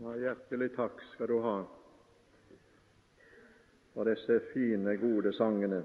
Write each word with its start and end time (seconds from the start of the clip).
Ja, 0.00 0.14
hjertelig 0.16 0.70
takk 0.72 1.00
skal 1.12 1.28
du 1.28 1.34
ha 1.44 1.58
for 3.92 4.08
disse 4.08 4.38
fine, 4.54 4.94
gode 4.96 5.32
sangene. 5.36 5.82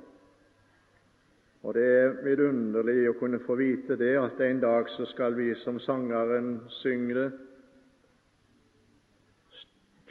Og 1.68 1.74
Det 1.76 1.84
er 1.84 2.14
vidunderlig 2.24 3.10
å 3.10 3.16
kunne 3.20 3.42
få 3.44 3.58
vite 3.60 3.98
det 4.00 4.14
at 4.16 4.40
en 4.46 4.62
dag 4.64 4.88
så 4.94 5.04
skal 5.12 5.36
vi, 5.36 5.50
som 5.66 5.82
sangeren 5.84 6.62
synger 6.78 7.34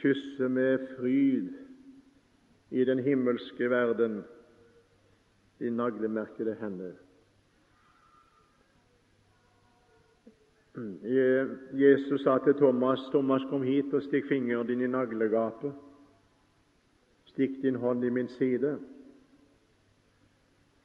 kysse 0.03 0.51
med 0.53 0.85
fryd 0.99 1.49
i 2.77 2.85
den 2.85 3.01
himmelske 3.01 3.71
verden 3.73 4.19
de 5.57 5.73
naglemerkede 5.73 6.53
hender. 6.61 6.93
Jesus 11.73 12.21
sa 12.21 12.37
til 12.37 12.53
Thomas, 12.53 12.99
'Thomas, 12.99 13.41
kom 13.49 13.63
hit 13.63 13.93
og 13.93 14.03
stikk 14.03 14.27
fingeren 14.27 14.67
din 14.67 14.81
i 14.81 14.87
naglegapet.' 14.87 15.73
'Stikk 17.25 17.61
din 17.61 17.75
hånd 17.75 18.03
i 18.03 18.09
min 18.09 18.27
side.' 18.27 18.79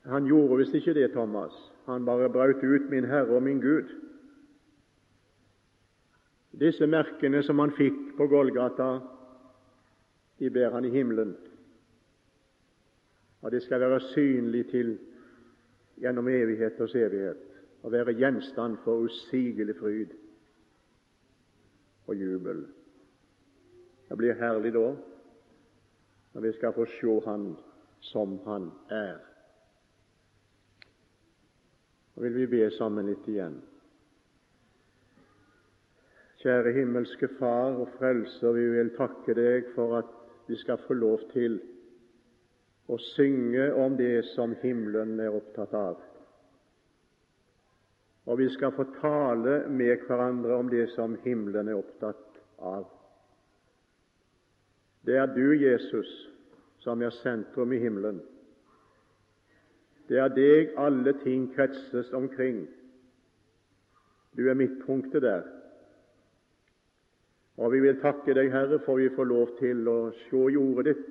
Han 0.05 0.25
gjorde 0.25 0.57
visst 0.57 0.75
ikke 0.75 0.95
det, 0.95 1.11
Thomas. 1.13 1.73
Han 1.87 2.05
bare 2.05 2.31
brøt 2.31 2.65
ut 2.65 2.91
'Min 2.91 3.05
Herre 3.05 3.37
og 3.37 3.43
min 3.43 3.61
Gud'. 3.61 3.95
Disse 6.61 6.87
merkene 6.87 7.43
som 7.43 7.59
han 7.59 7.73
fikk 7.73 8.17
på 8.17 8.27
Golgata, 8.27 8.99
de 10.39 10.51
ber 10.51 10.71
han 10.71 10.85
i 10.85 10.91
himmelen. 10.91 11.37
Og 13.43 13.51
det 13.51 13.63
skal 13.63 13.81
være 13.81 14.01
synlig 14.01 14.67
til 14.71 14.99
gjennom 16.01 16.29
evighet 16.29 16.81
og 16.81 16.89
evighet 16.95 17.50
og 17.83 17.93
være 17.93 18.15
gjenstand 18.15 18.77
for 18.85 19.07
usigelig 19.07 19.77
fryd 19.81 20.13
og 22.07 22.15
jubel. 22.17 22.67
Det 24.09 24.19
blir 24.19 24.35
herlig 24.35 24.73
da, 24.75 24.87
når 26.35 26.41
vi 26.41 26.53
skal 26.53 26.73
få 26.75 26.87
se 26.91 27.17
Han 27.27 27.57
som 28.01 28.39
Han 28.47 28.71
er. 28.91 29.19
Nå 32.15 32.23
vil 32.23 32.35
vi 32.35 32.47
be 32.47 32.71
sammen 32.77 33.07
litt 33.07 33.29
igjen. 33.29 33.61
Kjære 36.41 36.73
himmelske 36.73 37.29
Far 37.39 37.77
og 37.79 37.89
Frelser, 37.99 38.53
vi 38.57 38.67
vil 38.75 38.95
takke 38.97 39.35
Deg 39.37 39.71
for 39.75 39.99
at 39.99 40.13
vi 40.49 40.57
skal 40.57 40.81
få 40.87 40.97
lov 40.97 41.23
til 41.33 41.61
å 42.91 42.99
synge 43.13 43.71
om 43.79 43.97
det 43.97 44.25
som 44.33 44.57
himmelen 44.63 45.21
er 45.21 45.37
opptatt 45.37 45.75
av 45.77 46.10
og 48.27 48.39
vi 48.39 48.49
skal 48.53 48.73
få 48.77 48.85
tale 49.01 49.69
med 49.69 50.07
hverandre 50.07 50.57
om 50.57 50.69
det 50.69 50.89
som 50.95 51.17
himmelen 51.25 51.69
er 51.69 51.79
opptatt 51.81 52.41
av. 52.59 52.85
Det 55.07 55.17
er 55.17 55.33
du, 55.33 55.47
Jesus, 55.57 56.11
som 56.85 57.03
er 57.03 57.15
sentrum 57.23 57.73
i 57.73 57.81
himmelen. 57.81 58.21
Det 60.09 60.19
er 60.19 60.33
deg 60.35 60.77
alle 60.79 61.15
ting 61.23 61.49
kretses 61.55 62.13
omkring. 62.13 62.67
Du 64.37 64.45
er 64.51 64.59
midtpunktet 64.59 65.23
der. 65.23 65.47
Og 67.61 67.73
vi 67.73 67.81
vil 67.85 68.01
takke 68.03 68.35
deg, 68.37 68.53
Herre, 68.53 68.81
for 68.85 69.01
vi 69.01 69.11
får 69.15 69.29
lov 69.29 69.57
til 69.59 69.89
å 69.89 69.99
se 70.27 70.45
i 70.53 70.59
ordet 70.61 70.95
ditt, 70.95 71.11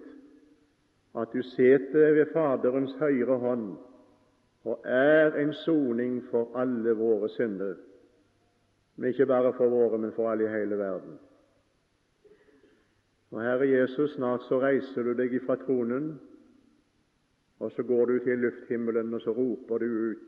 at 1.17 1.33
du 1.33 1.41
sitter 1.55 2.13
ved 2.15 2.31
Faderens 2.33 2.93
høyre 3.01 3.37
hånd 3.41 3.69
og 4.63 4.81
er 4.85 5.35
en 5.39 5.53
soning 5.53 6.19
for 6.31 6.51
alle 6.59 6.93
våre 6.97 7.29
synder, 7.29 7.75
men 8.95 9.09
ikke 9.09 9.25
bare 9.25 9.53
for 9.53 9.71
våre, 9.71 9.97
men 9.97 10.11
for 10.11 10.31
alle 10.31 10.47
i 10.47 10.51
hele 10.51 10.77
verden. 10.77 11.19
Og 13.31 13.41
Herre 13.41 13.67
Jesus, 13.69 14.13
snart 14.13 14.43
så 14.49 14.59
reiser 14.59 15.05
du 15.05 15.13
deg 15.13 15.33
ifra 15.33 15.55
tronen, 15.61 16.17
og 17.59 17.71
så 17.71 17.83
går 17.83 18.05
du 18.05 18.19
til 18.23 18.39
lufthimmelen, 18.39 19.13
og 19.13 19.21
så 19.21 19.31
roper 19.31 19.77
du 19.77 19.85
ut 20.11 20.25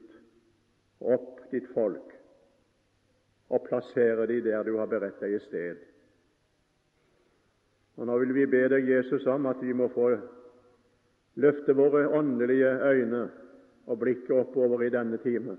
opp 1.02 1.40
ditt 1.52 1.68
folk 1.74 2.12
og 3.52 3.66
plasserer 3.68 4.26
de 4.30 4.38
der 4.46 4.64
du 4.64 4.78
har 4.78 4.88
beredt 4.88 5.20
deg 5.20 5.34
i 5.36 5.40
sted. 5.44 5.80
Og 8.00 8.08
Nå 8.08 8.18
vil 8.22 8.34
vi 8.36 8.46
be 8.48 8.62
deg, 8.72 8.88
Jesus, 8.88 9.26
om 9.28 9.46
at 9.52 9.60
vi 9.62 9.74
må 9.76 9.90
få 9.92 10.14
løfte 11.36 11.76
våre 11.76 12.08
åndelige 12.08 12.72
øyne 12.88 13.26
og 13.86 14.00
blikket 14.00 14.32
oppover 14.32 14.82
i 14.82 14.90
denne 14.90 15.18
time. 15.18 15.58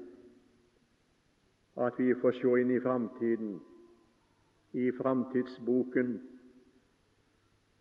At 1.77 1.99
vi 1.99 2.15
får 2.15 2.37
se 2.39 2.53
inn 2.61 2.71
i 2.71 2.81
framtiden, 2.81 3.57
i 4.73 4.91
framtidsboken, 4.97 6.13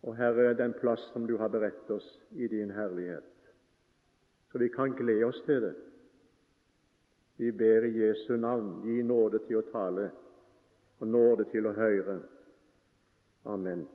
og 0.02 0.18
Herre, 0.18 0.53
den 0.57 0.74
plass 0.74 1.03
som 1.13 1.28
du 1.28 1.38
har 1.38 1.52
beredt 1.53 1.90
oss 1.91 2.07
i 2.31 2.47
din 2.47 2.72
herlighet. 2.72 3.24
Så 4.52 4.57
vi 4.57 4.68
kan 4.69 4.96
glede 4.97 5.25
oss 5.25 5.41
til 5.46 5.62
det. 5.62 5.75
Vi 7.38 7.52
ber 7.52 7.85
i 7.85 7.94
Jesu 8.00 8.35
navn, 8.38 8.81
gi 8.85 9.03
nåde 9.03 9.40
til 9.47 9.62
å 9.62 9.68
tale 9.72 10.09
og 11.00 11.08
nåde 11.08 11.47
til 11.53 11.66
å 11.66 11.73
høre. 11.73 12.19
Amen. 13.50 13.88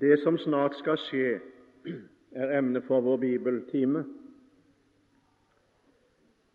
Det 0.00 0.18
som 0.24 0.38
snart 0.38 0.76
skal 0.80 0.98
skje, 1.06 1.40
er 2.32 2.58
emnet 2.58 2.84
for 2.86 3.00
vår 3.00 3.16
bibeltime. 3.16 4.04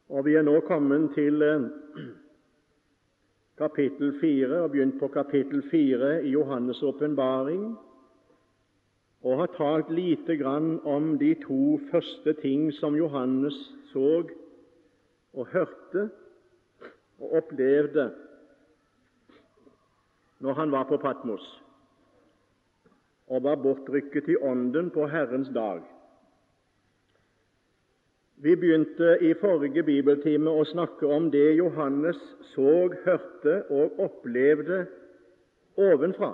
Og 0.10 0.26
Vi 0.26 0.36
er 0.36 0.46
nå 0.46 0.60
kommet 0.68 1.10
til 1.16 1.42
eh, 1.42 1.66
kapittel 3.58 4.14
4 4.22 4.62
og 4.62 4.72
begynt 4.72 5.00
på 5.00 5.08
kapittel 5.08 5.64
4 5.72 6.24
i 6.24 6.36
Johannes' 6.36 6.84
åpenbaring 6.86 7.76
og 9.26 9.38
har 9.38 9.48
talt 9.58 9.90
lite 9.90 10.38
grann 10.38 10.80
om 10.86 11.18
de 11.18 11.34
to 11.48 11.80
første 11.92 12.34
ting 12.42 12.74
som 12.74 12.96
Johannes 12.96 13.56
så 13.94 14.24
og 15.34 15.48
hørte 15.48 16.10
og 17.20 17.34
opplevde 17.34 18.12
når 20.40 20.54
han 20.54 20.72
var 20.72 20.84
på 20.84 20.98
Patmos 20.98 21.65
og 23.28 23.44
var 23.44 23.62
bortrykket 23.62 24.30
i 24.30 24.38
ånden 24.38 24.92
på 24.94 25.08
Herrens 25.10 25.50
dag. 25.54 25.82
Vi 28.36 28.56
begynte 28.56 29.18
i 29.22 29.32
forrige 29.40 29.84
bibeltime 29.88 30.52
å 30.52 30.66
snakke 30.68 31.08
om 31.08 31.30
det 31.32 31.56
Johannes 31.56 32.20
så, 32.52 32.90
hørte 33.06 33.62
og 33.72 34.00
opplevde 34.06 34.86
ovenfra. 35.80 36.34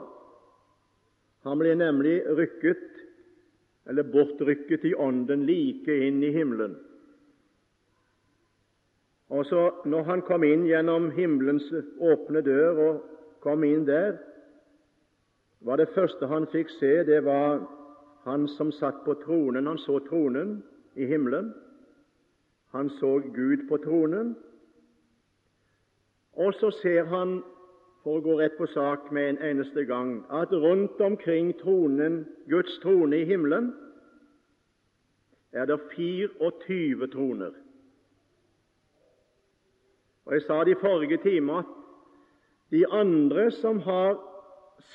Han 1.46 1.62
ble 1.62 1.76
nemlig 1.78 2.20
rykket, 2.38 2.82
eller 3.90 4.10
bortrykket 4.14 4.86
i 4.86 4.96
ånden 4.98 5.46
like 5.46 5.94
inn 6.08 6.20
i 6.24 6.34
himmelen. 6.34 6.76
Og 9.32 9.46
så 9.48 9.72
Når 9.86 10.04
han 10.04 10.22
kom 10.28 10.44
inn 10.44 10.66
gjennom 10.68 11.12
himmelens 11.16 11.70
åpne 12.00 12.42
dør 12.44 12.82
og 12.88 13.02
kom 13.40 13.64
inn 13.64 13.86
der, 13.88 14.18
var 15.62 15.78
det 15.78 15.90
første 15.94 16.28
han 16.28 16.48
fikk 16.52 16.70
se, 16.80 17.04
det 17.06 17.26
var 17.26 17.62
han 18.26 18.48
som 18.48 18.72
satt 18.72 19.04
på 19.06 19.14
tronen. 19.26 19.68
Han 19.68 19.78
så 19.78 20.00
tronen 20.10 20.64
i 20.96 21.06
himmelen. 21.06 21.54
Han 22.72 22.90
så 22.90 23.20
Gud 23.36 23.68
på 23.70 23.78
tronen. 23.78 24.36
Og 26.34 26.54
så 26.54 26.72
ser 26.82 27.04
han, 27.06 27.42
for 28.04 28.18
å 28.18 28.24
gå 28.26 28.36
rett 28.40 28.56
på 28.58 28.66
sak 28.74 29.12
med 29.14 29.30
en 29.30 29.42
eneste 29.52 29.84
gang, 29.86 30.24
at 30.34 30.54
rundt 30.54 31.02
omkring 31.02 31.52
tronen, 31.60 32.24
Guds 32.50 32.80
trone 32.82 33.20
i 33.20 33.28
himmelen, 33.30 33.74
er 35.54 35.68
det 35.70 35.78
24 35.94 37.08
troner. 37.14 37.52
Og 40.26 40.34
Jeg 40.34 40.42
sa 40.48 40.64
det 40.64 40.72
i 40.72 40.82
forrige 40.82 41.18
time 41.22 41.60
at 41.60 41.70
de 42.72 42.86
andre 42.88 43.52
som 43.52 43.80
har 43.80 44.31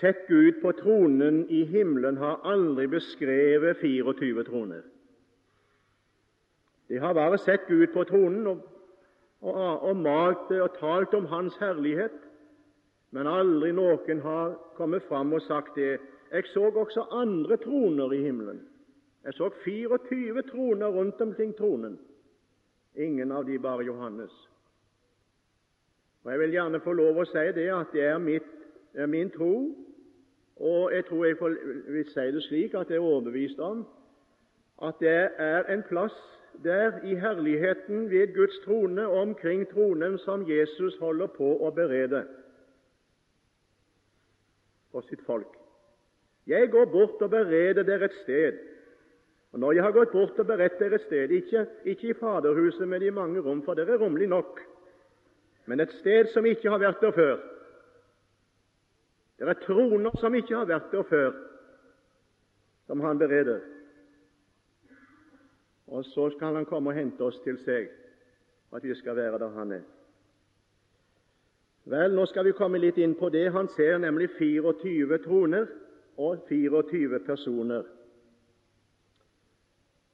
sett 0.00 0.26
Gud 0.28 0.60
på 0.62 0.72
tronen 0.72 1.44
i 1.50 1.64
himmelen, 1.64 2.16
har 2.16 2.40
aldri 2.44 2.86
beskrevet 2.86 3.80
24 3.80 4.44
troner. 4.44 4.82
De 6.88 6.98
har 6.98 7.14
bare 7.14 7.38
sett 7.38 7.66
Gud 7.68 7.88
på 7.94 8.04
tronen 8.04 8.46
og, 8.46 8.60
og, 9.40 9.82
og 9.88 9.96
malt 9.96 10.50
og 10.54 10.78
talt 10.78 11.14
om 11.14 11.26
Hans 11.26 11.56
herlighet, 11.60 12.14
men 13.10 13.26
aldri 13.30 13.72
noen 13.74 14.20
har 14.22 14.56
kommet 14.76 15.06
fram 15.08 15.32
og 15.32 15.42
sagt 15.46 15.78
det. 15.78 15.96
Jeg 16.32 16.46
så 16.50 16.68
også 16.70 17.06
andre 17.14 17.56
troner 17.62 18.12
i 18.12 18.22
himmelen. 18.22 18.60
Jeg 19.24 19.34
så 19.34 19.50
24 19.64 20.42
troner 20.50 20.86
rundt 20.86 21.20
omkring 21.20 21.54
tronen. 21.56 21.98
Ingen 22.94 23.32
av 23.32 23.46
de 23.46 23.58
bare 23.58 23.84
Johannes. 23.84 24.32
Og 26.24 26.32
Jeg 26.32 26.40
vil 26.40 26.54
gjerne 26.58 26.80
få 26.80 26.92
lov 26.92 27.18
å 27.22 27.24
si 27.30 27.44
det 27.54 27.66
at 27.70 27.92
det 27.94 28.02
er 28.02 28.18
mitt 28.18 28.65
er 28.96 29.06
min 29.06 29.30
tro, 29.30 29.76
og 30.56 30.94
jeg 30.94 31.04
tror 31.04 31.24
jeg 31.24 31.36
vil 31.88 32.08
si 32.10 32.26
det 32.32 32.42
slik 32.42 32.74
at 32.74 32.90
jeg 32.90 32.96
er 32.96 33.04
overbevist 33.04 33.58
om 33.58 33.86
at 34.82 34.94
det 35.00 35.28
er 35.38 35.72
en 35.72 35.82
plass 35.88 36.16
der 36.64 36.92
i 37.04 37.14
herligheten 37.14 38.10
ved 38.10 38.34
Guds 38.34 38.58
trone 38.64 39.08
og 39.08 39.20
omkring 39.20 39.68
tronen 39.68 40.18
som 40.18 40.48
Jesus 40.48 40.96
holder 41.00 41.26
på 41.26 41.48
å 41.66 41.70
berede 41.70 42.24
for 44.92 45.04
sitt 45.08 45.20
folk. 45.26 45.56
Jeg 46.46 46.70
går 46.70 46.84
bort 46.84 47.22
og 47.22 47.30
bereder 47.30 47.82
dere 47.82 48.04
et 48.04 48.18
sted. 48.22 48.58
Og 49.52 49.60
Når 49.60 49.72
jeg 49.72 49.82
har 49.82 49.92
gått 49.92 50.12
bort 50.12 50.38
og 50.38 50.46
beredt 50.46 50.78
dere 50.78 50.94
et 50.94 51.06
sted, 51.06 51.30
ikke, 51.30 51.66
ikke 51.84 52.08
i 52.08 52.14
Faderhuset 52.20 52.88
med 52.88 53.00
de 53.00 53.10
mange 53.10 53.40
rom, 53.40 53.62
for 53.64 53.74
dere 53.74 53.96
er 53.96 53.98
rommelig 54.00 54.28
nok, 54.28 54.60
men 55.66 55.80
et 55.80 55.92
sted 56.00 56.28
som 56.32 56.46
ikke 56.46 56.70
har 56.70 56.78
vært 56.78 57.00
der 57.00 57.12
før. 57.12 57.55
Det 59.38 59.48
er 59.48 59.58
troner 59.66 60.16
som 60.20 60.34
ikke 60.34 60.56
har 60.56 60.68
vært 60.68 60.92
der 60.92 61.02
før, 61.04 61.32
som 62.86 63.00
han 63.00 63.18
bereder. 63.18 63.60
Og 65.86 66.04
så 66.04 66.30
skal 66.30 66.56
han 66.56 66.66
komme 66.66 66.90
og 66.90 66.96
hente 66.96 67.22
oss 67.22 67.38
til 67.44 67.58
seg, 67.64 67.90
at 68.72 68.84
vi 68.84 68.94
skal 68.94 69.16
være 69.16 69.38
der 69.38 69.52
han 69.58 69.72
er. 69.76 69.84
Vel, 71.86 72.16
nå 72.16 72.24
skal 72.26 72.48
vi 72.48 72.54
komme 72.56 72.80
litt 72.82 72.96
inn 72.98 73.14
på 73.14 73.28
det. 73.30 73.44
Han 73.54 73.68
ser 73.76 74.00
nemlig 74.02 74.32
24 74.38 75.20
troner 75.22 75.68
og 76.16 76.48
24 76.48 77.20
personer. 77.28 77.84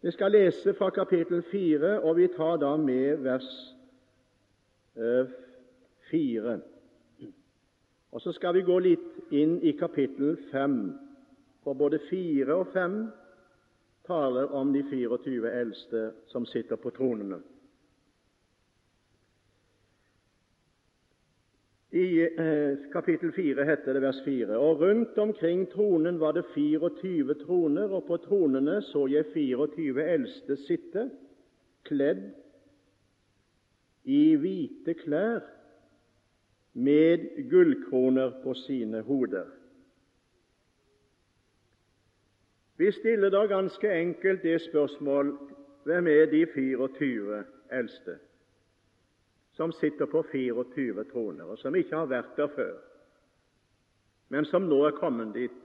Vi 0.03 0.11
skal 0.11 0.35
lese 0.35 0.75
fra 0.75 0.91
kapittel 0.91 1.43
4, 1.43 2.01
og 2.03 2.17
vi 2.17 2.27
tar 2.37 2.59
da 2.61 2.75
med 2.77 3.23
vers 3.23 3.49
4. 6.11 6.59
Og 8.13 8.21
så 8.21 8.33
skal 8.37 8.55
vi 8.55 8.67
gå 8.67 8.77
litt 8.85 9.33
inn 9.33 9.57
i 9.65 9.73
kapittel 9.79 10.37
5, 10.51 10.77
for 11.65 11.79
både 11.79 12.01
4 12.11 12.55
og 12.55 12.69
5 12.75 12.99
taler 14.07 14.53
om 14.53 14.73
de 14.75 14.83
24 14.91 15.53
eldste 15.63 16.11
som 16.33 16.45
sitter 16.47 16.77
på 16.77 16.93
tronene. 16.93 17.39
I 21.93 22.05
eh, 22.25 22.85
kapittel 22.93 23.33
4 23.37 23.65
heter 23.69 23.95
det 23.95 24.01
vers 24.01 24.21
4.: 24.25 24.57
Og 24.57 24.81
rundt 24.81 25.19
omkring 25.19 25.67
tronen 25.73 26.21
var 26.21 26.33
det 26.33 26.45
24 26.55 27.35
troner, 27.45 27.93
og 27.93 28.07
på 28.09 28.17
tronene 28.17 28.79
så 28.83 29.07
jeg 29.13 29.29
24 29.35 30.07
eldste 30.15 30.57
sitte, 30.67 31.11
kledd 31.85 32.31
i 34.05 34.37
hvite 34.41 34.95
klær, 35.05 35.45
med 36.73 37.51
gullkroner 37.51 38.43
på 38.43 38.55
sine 38.55 39.01
hoder. 39.01 39.47
Vi 42.77 42.93
stiller 42.93 43.31
da 43.31 43.47
ganske 43.47 43.93
enkelt 43.93 44.43
det 44.43 44.61
spørsmål 44.61 45.39
hvem 45.85 46.07
er 46.07 46.27
de 46.27 46.47
24 46.55 47.45
eldste? 47.71 48.19
som 49.53 49.73
sitter 49.73 50.07
på 50.07 50.23
24 50.33 51.05
troner, 51.05 51.45
og 51.45 51.59
som 51.59 51.75
ikke 51.77 51.97
har 51.97 52.09
vært 52.09 52.37
der 52.37 52.49
før, 52.57 52.73
men 54.33 54.49
som 54.49 54.65
nå 54.69 54.79
er 54.89 54.97
kommet 54.97 55.35
dit 55.37 55.59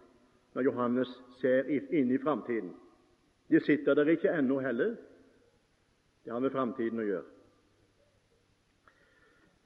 når 0.55 0.67
Johannes 0.67 1.11
ser 1.39 1.69
inn 1.71 2.11
i 2.11 2.19
framtiden. 2.19 2.73
De 3.47 3.61
sitter 3.63 3.95
der 3.95 4.09
ikke 4.11 4.33
ennå 4.33 4.59
heller. 4.59 4.95
Det 6.25 6.33
har 6.33 6.43
med 6.43 6.51
framtiden 6.51 6.99
å 6.99 7.05
gjøre. 7.07 7.36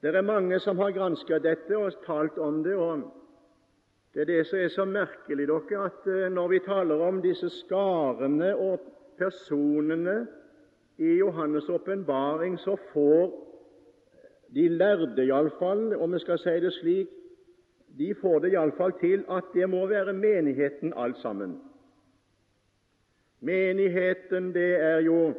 Det 0.01 0.15
er 0.15 0.21
mange 0.21 0.59
som 0.59 0.79
har 0.81 0.91
gransket 0.95 1.43
dette 1.45 1.77
og 1.77 1.93
talt 2.05 2.37
om 2.41 2.63
det. 2.63 2.75
og 2.75 3.03
Det 4.13 4.21
er 4.21 4.25
det 4.25 4.47
som 4.47 4.59
er 4.59 4.67
så 4.67 4.85
merkelig, 4.85 5.47
dere, 5.47 5.85
at 5.85 6.07
eh, 6.07 6.31
når 6.31 6.47
vi 6.47 6.59
taler 6.59 7.01
om 7.01 7.21
disse 7.21 7.49
skarene 7.49 8.55
og 8.55 8.79
personene 9.17 10.27
i 10.97 11.19
Johannes' 11.21 11.71
åpenbaring, 11.71 12.59
så 12.59 12.75
får 12.93 13.47
de 14.55 14.67
lærde, 14.69 15.25
iallfall, 15.25 15.95
om 15.95 16.13
vi 16.13 16.19
skal 16.19 16.39
si 16.39 16.57
det 16.59 16.73
slik, 16.73 17.07
de 17.97 18.15
får 18.21 18.39
det 18.39 18.51
iallfall 18.51 18.93
til 18.99 19.23
at 19.29 19.53
det 19.53 19.69
må 19.69 19.85
være 19.87 20.13
menigheten 20.13 20.93
alt 20.97 21.17
sammen. 21.17 21.59
Menigheten, 23.39 24.53
det 24.53 24.75
er 24.81 24.99
jo 24.99 25.33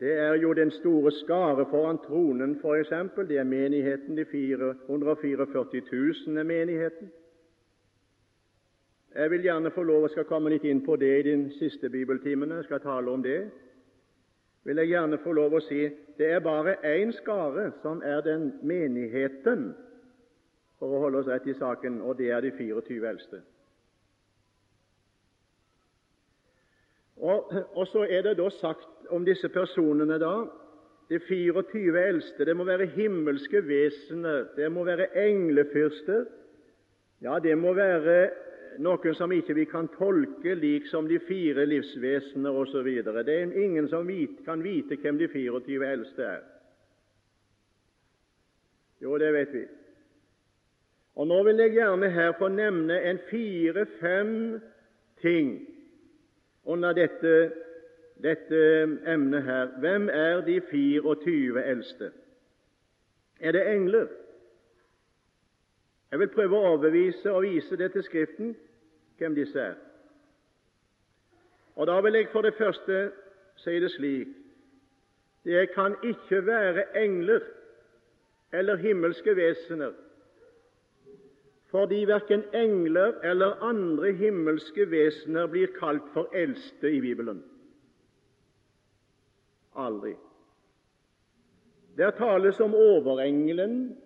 det 0.00 0.12
er 0.16 0.34
jo 0.40 0.52
den 0.56 0.70
store 0.70 1.12
skare 1.12 1.66
foran 1.70 1.98
tronen, 2.06 2.56
f.eks. 2.56 2.92
Det 3.28 3.38
er 3.38 3.44
menigheten. 3.44 4.16
De 4.16 4.24
444 4.24 5.46
000 6.26 6.38
er 6.38 6.42
menigheten. 6.42 7.10
Jeg 9.14 9.30
vil 9.30 9.42
gjerne 9.42 9.70
få 9.70 9.82
lov 9.82 10.06
å 10.06 10.12
skal 10.12 10.24
komme 10.24 10.50
litt 10.50 10.64
inn 10.64 10.80
på 10.86 10.96
det 10.96 11.10
i 11.18 11.26
de 11.26 11.34
siste 11.58 11.90
bibeltimene. 11.90 12.62
Jeg 12.62 12.70
skal 12.70 12.80
tale 12.80 13.10
om 13.10 13.22
det 13.22 13.50
vil 14.64 14.76
jeg 14.76 14.92
gjerne 14.92 15.18
få 15.24 15.32
lov 15.32 15.54
å 15.56 15.62
si 15.64 15.86
det 16.18 16.26
er 16.34 16.42
bare 16.44 16.76
én 16.84 17.12
skare 17.16 17.70
som 17.82 18.02
er 18.04 18.20
den 18.24 18.50
menigheten, 18.62 19.70
for 20.78 20.92
å 20.92 21.00
holde 21.04 21.22
oss 21.22 21.30
rett 21.30 21.48
i 21.48 21.56
saken, 21.56 22.00
og 22.04 22.18
det 22.18 22.30
er 22.32 22.44
de 22.44 22.52
24 22.56 23.08
eldste. 23.08 23.40
Og, 27.20 27.52
og, 27.74 27.82
så 27.88 28.06
er 28.08 28.24
det 28.24 28.38
da 28.38 28.46
sagt 28.60 28.99
om 29.10 29.24
disse 29.24 29.48
personene 29.48 30.18
da 30.18 30.34
De 31.10 31.18
24 31.18 32.02
eldste 32.06 32.44
det 32.46 32.54
må 32.54 32.62
være 32.64 32.86
himmelske 32.94 33.64
vesener, 33.66 34.44
det 34.54 34.68
må 34.70 34.84
være 34.86 35.08
englefyrster, 35.18 36.20
ja, 37.20 37.40
det 37.42 37.56
må 37.58 37.72
være 37.74 38.30
noen 38.78 39.16
som 39.18 39.32
ikke 39.34 39.56
vi 39.58 39.64
kan 39.66 39.88
tolke 39.96 40.54
lik 40.54 40.86
som 40.86 41.08
de 41.10 41.18
fire 41.26 41.66
livsvesener 41.66 42.54
osv. 42.62 42.86
Det 43.02 43.34
er 43.34 43.58
ingen 43.58 43.88
som 43.90 44.06
kan 44.44 44.62
vite 44.62 44.96
hvem 45.02 45.18
de 45.18 45.28
24 45.28 45.92
eldste 45.92 46.22
er. 46.22 46.40
Jo, 49.00 49.18
det 49.18 49.32
vet 49.34 49.52
vi. 49.52 49.64
Og 51.16 51.26
Nå 51.26 51.42
vil 51.44 51.58
jeg 51.60 51.74
gjerne 51.74 52.10
her 52.10 52.32
få 52.38 52.48
nevne 52.48 53.00
en 53.10 53.18
fire-fem 53.30 54.60
ting 55.20 55.66
under 56.64 56.92
dette, 56.92 57.52
dette 58.22 58.82
emnet 59.06 59.42
her. 59.42 59.66
Hvem 59.66 60.08
er 60.08 60.40
de 60.40 60.60
24 60.70 61.64
eldste? 61.64 62.12
Er 63.40 63.52
det 63.52 63.66
engler? 63.74 64.06
Jeg 66.10 66.18
vil 66.18 66.28
prøve 66.34 66.58
å 66.58 66.72
overbevise 66.72 67.30
og 67.32 67.44
vise 67.46 67.76
det 67.78 67.92
til 67.92 68.02
Skriften 68.02 68.56
hvem 69.18 69.34
disse 69.34 69.60
er. 69.60 69.78
Og 71.76 71.86
Da 71.86 72.00
vil 72.00 72.14
jeg 72.14 72.28
for 72.32 72.42
det 72.42 72.54
første 72.58 73.10
si 73.56 73.80
det 73.80 73.90
slik 73.90 74.28
det 75.44 75.70
kan 75.72 75.94
ikke 76.04 76.46
være 76.46 76.84
engler 77.00 77.40
eller 78.52 78.76
himmelske 78.76 79.36
vesener, 79.36 79.92
fordi 81.70 82.04
verken 82.04 82.42
engler 82.54 83.12
eller 83.24 83.62
andre 83.64 84.12
himmelske 84.12 84.90
vesener 84.90 85.46
blir 85.46 85.72
kalt 85.78 86.02
for 86.12 86.28
eldste 86.34 86.92
i 86.92 87.00
Bibelen. 87.00 87.42
Aldri. 89.76 90.14
Der 91.96 92.10
tales 92.10 92.60
om 92.60 92.74
overengelen 92.74 93.96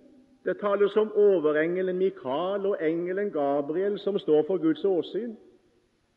det 0.45 0.59
tales 0.61 0.97
om 0.97 1.13
overengelen 1.13 1.97
Mikael 1.97 2.67
og 2.67 2.77
engelen 2.81 3.31
Gabriel 3.33 3.99
som 3.99 4.19
står 4.19 4.45
for 4.47 4.59
Guds 4.59 4.85
åsyn. 4.85 5.37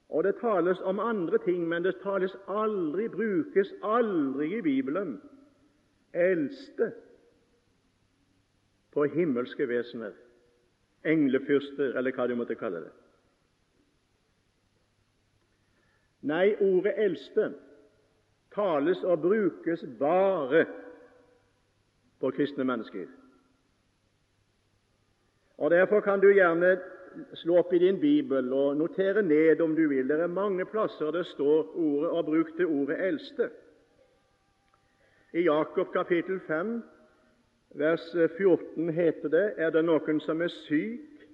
Og 0.10 0.24
det 0.24 0.36
tales 0.42 0.80
om 0.80 1.00
andre 1.00 1.38
ting, 1.38 1.68
men 1.68 1.84
det 1.84 1.96
tales 2.04 2.36
aldri, 2.48 3.08
brukes 3.08 3.74
aldri 3.84 4.58
i 4.58 4.62
Bibelen 4.62 5.22
eldste 6.14 6.92
på 8.92 9.04
himmelske 9.04 9.68
vesener, 9.68 10.12
englefyrster, 11.06 11.98
eller 11.98 12.12
hva 12.12 12.28
du 12.28 12.36
måtte 12.36 12.56
kalle 12.56 12.82
det. 12.88 12.94
Nei, 16.22 16.56
ordet 16.60 16.94
'eldste' 16.98 17.54
tales 18.58 19.04
og 19.04 19.22
brukes 19.22 19.86
bare 20.00 20.66
på 22.20 22.32
kristne 22.34 22.66
mennesker. 22.66 23.08
Og 25.58 25.72
Derfor 25.72 26.00
kan 26.02 26.20
du 26.20 26.32
gjerne 26.34 26.78
slå 27.34 27.58
opp 27.62 27.74
i 27.74 27.82
din 27.82 28.00
bibel 28.00 28.54
og 28.54 28.78
notere 28.78 29.22
ned 29.22 29.62
om 29.62 29.76
du 29.76 29.88
vil. 29.90 30.08
Det 30.10 30.20
er 30.20 30.28
mange 30.28 30.66
plasser 30.66 31.12
det 31.12 31.26
står 31.26 31.72
ordet 31.76 32.10
og 32.10 32.26
brukte 32.26 32.66
ordet 32.66 32.98
'eldste'. 32.98 33.50
I 35.34 35.42
Jakob 35.42 35.94
kapittel 35.94 36.40
5, 36.48 36.84
vers 37.76 38.16
14 38.38 38.90
heter 38.90 39.30
det:" 39.30 39.54
Er 39.58 39.70
det 39.70 39.86
noen 39.86 40.20
som 40.20 40.42
er 40.42 40.48
syk? 40.48 41.28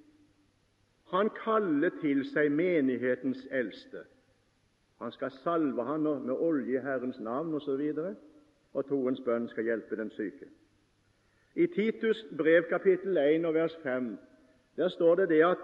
Han 1.12 1.30
kaller 1.44 1.90
til 2.02 2.26
seg 2.26 2.52
menighetens 2.52 3.48
eldste. 3.52 4.04
Han 5.04 5.12
skal 5.12 5.32
salve 5.32 5.84
han 5.84 6.02
med 6.02 6.36
olje 6.40 6.78
i 6.78 6.82
Herrens 6.82 7.20
navn 7.20 7.54
osv., 7.54 7.70
og, 7.70 7.96
så 7.96 8.14
og 8.74 8.86
troens 8.88 9.20
bønn 9.26 9.50
skal 9.52 9.68
hjelpe 9.68 9.98
den 10.00 10.10
syke. 10.16 10.48
I 11.56 11.68
Titus 11.68 12.26
brev 12.38 12.64
kapittel 12.70 13.18
1 13.18 13.46
og 13.46 13.54
vers 13.54 13.76
5 13.84 14.18
der 14.78 14.88
står 14.90 15.16
det 15.16 15.30
det 15.30 15.42
at 15.46 15.58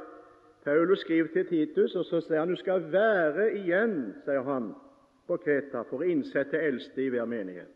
Paulus 0.63 0.99
skriver 0.99 1.27
til 1.33 1.47
Titus, 1.47 1.95
og 1.95 2.05
så 2.05 2.19
sier 2.21 2.39
han 2.39 2.51
du 2.51 2.55
skal 2.59 2.83
være 2.91 3.47
igjen, 3.57 3.95
sier 4.25 4.43
han, 4.43 4.73
på 5.27 5.37
Kreta 5.39 5.85
for 5.87 6.03
å 6.03 6.09
innsette 6.09 6.59
eldste 6.59 7.01
i 7.01 7.09
hver 7.09 7.25
menighet. 7.25 7.71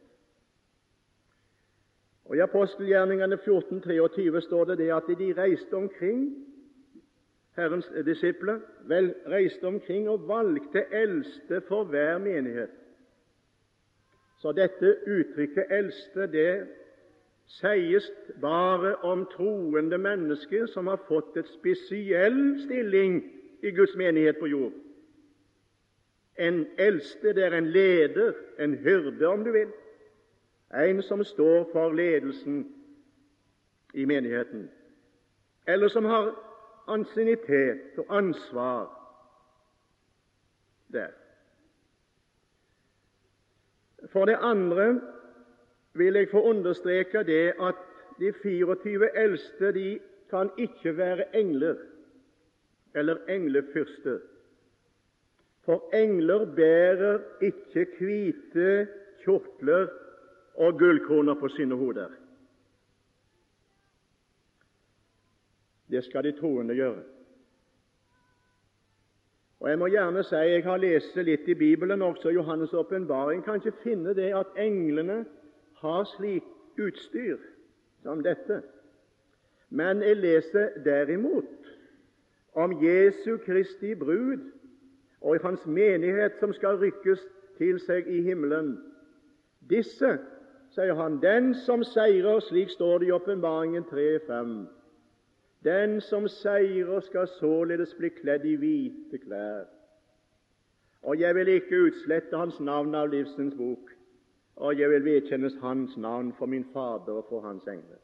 Og 2.25 2.35
I 2.35 2.43
apostelgjerningene 2.43 3.37
14, 3.37 3.81
23 3.81 4.41
står 4.41 4.65
det 4.65 4.77
det 4.83 4.91
at 4.93 5.07
de 5.07 5.33
reiste 5.37 5.73
omkring 5.79 6.27
Herrens 7.55 7.91
disipler, 8.05 8.59
vel 8.89 9.13
reiste 9.29 9.63
omkring 9.63 10.09
og 10.09 10.27
valgte 10.27 10.85
eldste 10.91 11.61
for 11.67 11.83
hver 11.83 12.17
menighet. 12.17 12.69
Så 14.41 14.51
dette 14.51 14.97
uttrykket 15.07 15.65
'eldste' 15.69 16.31
det 16.31 16.67
sies 17.45 18.11
bare 18.41 18.95
om 18.95 19.25
troende 19.25 19.97
mennesker 19.97 20.65
som 20.65 20.87
har 20.87 20.99
fått 21.07 21.37
et 21.37 21.47
spesiell 21.47 22.63
stilling 22.65 23.23
i 23.63 23.71
Guds 23.71 23.95
menighet 23.95 24.37
på 24.37 24.45
jord. 24.45 24.71
En 26.39 26.65
eldste 26.77 27.33
det 27.33 27.43
er 27.43 27.57
en 27.57 27.67
leder, 27.67 28.33
en 28.59 28.73
hyrde, 28.73 29.27
om 29.27 29.43
du 29.43 29.51
vil, 29.51 29.67
en 30.73 31.01
som 31.01 31.23
står 31.23 31.69
for 31.71 31.93
ledelsen 31.93 32.73
i 33.93 34.05
menigheten, 34.05 34.69
eller 35.67 35.87
som 35.87 36.05
har 36.05 36.52
ansiennitet 36.87 37.97
og 37.97 38.17
ansvar 38.17 38.99
der. 40.93 41.07
For 44.11 44.25
det 44.25 44.37
andre 44.41 45.01
vil 45.93 46.13
jeg 46.13 46.27
få 46.31 46.41
understreke 46.41 47.23
det 47.23 47.53
at 47.61 47.75
de 48.19 48.33
24 48.43 49.17
eldste 49.17 49.73
de 49.73 49.99
kan 50.29 50.49
ikke 50.57 50.97
være 50.97 51.35
engler 51.35 51.75
eller 52.95 53.17
englefyrster. 53.29 54.19
For 55.65 55.95
engler 55.95 56.55
bærer 56.55 57.19
ikke 57.41 57.87
hvite 57.99 58.87
kjortler 59.23 59.87
og 60.55 60.79
gullkroner 60.79 61.33
på 61.33 61.47
sine 61.47 61.75
hoder. 61.75 62.09
Det 65.91 66.03
skal 66.03 66.23
de 66.23 66.31
troende 66.31 66.75
gjøre. 66.75 67.03
Og 69.59 69.69
Jeg 69.69 69.79
må 69.79 69.87
gjerne 69.87 70.23
si 70.23 70.35
jeg 70.35 70.63
har 70.63 70.77
lest 70.77 71.15
litt 71.15 71.47
i 71.47 71.53
Bibelen, 71.55 72.01
også 72.01 72.29
Johannes' 72.35 72.75
åpenbaring. 72.75 73.45
Ikke 73.55 73.71
finne 73.83 74.13
det 74.13 74.33
at 74.35 74.57
englene 74.59 75.25
har 75.79 76.03
slik 76.17 76.43
utstyr 76.77 77.37
som 78.03 78.23
dette. 78.23 78.61
Men 79.69 80.01
jeg 80.01 80.17
leser 80.17 80.69
derimot 80.85 81.71
om 82.53 82.75
Jesu 82.83 83.37
Kristi 83.37 83.95
brud 83.95 84.51
og 85.21 85.39
hans 85.43 85.65
menighet 85.65 86.35
som 86.39 86.53
skal 86.53 86.77
rykkes 86.77 87.23
til 87.57 87.79
seg 87.79 88.07
i 88.07 88.21
himmelen. 88.21 88.75
Disse, 89.69 90.17
sier 90.75 90.93
han, 90.99 91.21
den 91.23 91.53
som 91.55 91.83
seirer, 91.87 92.39
slik 92.43 92.69
står 92.69 92.99
det 92.99 93.07
i 93.07 93.15
Åpenbaringen 93.15 93.87
3.5. 93.87 94.65
Den 95.63 96.01
som 96.01 96.27
seirer, 96.27 96.99
skal 96.99 97.27
således 97.27 97.95
bli 97.95 98.09
kledd 98.09 98.45
i 98.45 98.55
hvite 98.55 99.17
klær. 99.17 99.65
Og 101.03 101.19
jeg 101.19 101.35
vil 101.35 101.47
ikke 101.47 101.81
utslette 101.87 102.37
hans 102.37 102.59
navn 102.59 102.95
av 102.95 103.09
livsens 103.11 103.55
bok, 103.55 103.91
og 104.55 104.79
jeg 104.79 104.89
vil 104.89 105.05
vedkjennes 105.05 105.55
hans 105.61 105.97
navn 105.97 106.33
for 106.37 106.45
min 106.45 106.65
Fader 106.73 107.19
og 107.19 107.25
for 107.29 107.41
hans 107.41 107.67
engler. 107.67 107.99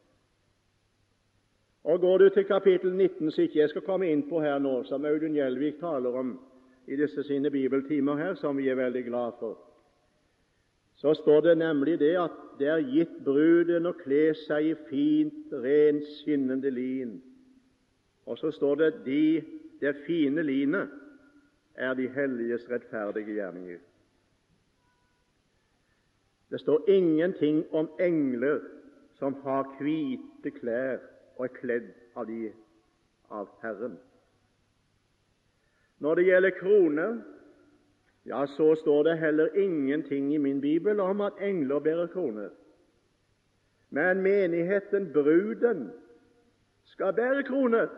Og 1.84 2.00
Går 2.00 2.18
du 2.18 2.28
til 2.28 2.44
kapittel 2.44 2.92
19, 2.92 3.30
som 3.30 3.42
ikke 3.42 3.58
jeg 3.58 3.68
skal 3.68 3.82
komme 3.82 4.10
inn 4.12 4.26
på 4.28 4.40
her 4.40 4.58
nå, 4.58 4.82
som 4.84 5.04
Audun 5.04 5.36
Gjelvik 5.36 5.80
taler 5.80 6.16
om 6.16 6.34
i 6.86 6.96
disse 6.96 7.22
sine 7.24 7.50
bibeltimer 7.50 8.16
her, 8.16 8.34
som 8.34 8.56
vi 8.56 8.68
er 8.68 8.76
veldig 8.76 9.04
glad 9.04 9.32
for, 9.40 9.56
så 11.00 11.14
står 11.14 11.40
det 11.40 11.58
nemlig 11.58 11.98
det 12.00 12.16
at 12.20 12.36
det 12.58 12.68
er 12.68 12.84
gitt 12.84 13.12
bruden 13.24 13.88
å 13.88 13.96
kle 13.96 14.34
seg 14.36 14.66
i 14.68 14.74
fint, 14.90 15.52
rent, 15.64 16.04
skinnende 16.18 16.70
lin. 16.70 17.14
Og 18.30 18.38
så 18.38 18.50
står 18.54 18.74
det 18.74 18.90
de, 19.04 19.42
det 19.80 19.96
fine 20.06 20.42
linet 20.42 20.90
er 21.74 21.94
de 21.98 22.08
helliges 22.14 22.68
rettferdige 22.70 23.34
gjerninger. 23.34 23.78
Det 26.50 26.60
står 26.60 26.84
ingenting 26.88 27.64
om 27.74 27.88
engler 28.00 28.60
som 29.18 29.34
har 29.42 29.66
hvite 29.80 30.50
klær 30.60 31.00
og 31.36 31.44
er 31.44 31.54
kledd 31.56 31.88
av, 32.14 32.26
de, 32.26 32.52
av 33.30 33.48
Herren. 33.62 33.96
Når 35.98 36.14
det 36.14 36.24
gjelder 36.28 36.54
kroner, 36.60 37.16
ja, 38.26 38.44
så 38.46 38.74
står 38.78 39.02
det 39.08 39.16
heller 39.18 39.56
ingenting 39.58 40.34
i 40.34 40.38
min 40.38 40.60
bibel 40.60 41.00
om 41.00 41.20
at 41.20 41.42
engler 41.42 41.78
bærer 41.78 42.06
kroner. 42.06 42.48
Men 43.90 44.22
menigheten, 44.22 45.10
bruden, 45.12 45.90
skal 46.84 47.12
bære 47.12 47.42
kroner. 47.42 47.88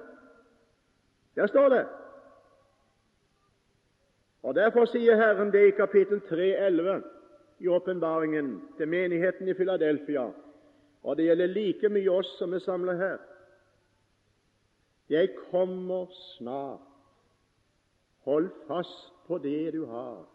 Der 1.34 1.46
står 1.46 1.68
det. 1.68 1.86
Og 4.42 4.54
Derfor 4.54 4.84
sier 4.90 5.16
Herren 5.16 5.52
det 5.52 5.66
i 5.68 5.76
kapittel 5.76 6.20
3,11 6.20 7.02
i 7.62 7.68
åpenbaringen 7.68 8.62
til 8.76 8.88
menigheten 8.88 9.48
i 9.48 9.54
Filadelfia, 9.54 10.32
og 11.02 11.16
det 11.16 11.28
gjelder 11.28 11.46
like 11.46 11.88
mye 11.88 12.10
oss 12.10 12.30
som 12.38 12.52
er 12.52 12.58
samlet 12.58 12.98
her. 12.98 13.18
Jeg 15.08 15.30
kommer 15.50 16.06
snart. 16.38 16.80
Hold 18.24 18.50
fast 18.68 19.12
på 19.26 19.38
det 19.38 19.72
du 19.74 19.86
har, 19.86 20.26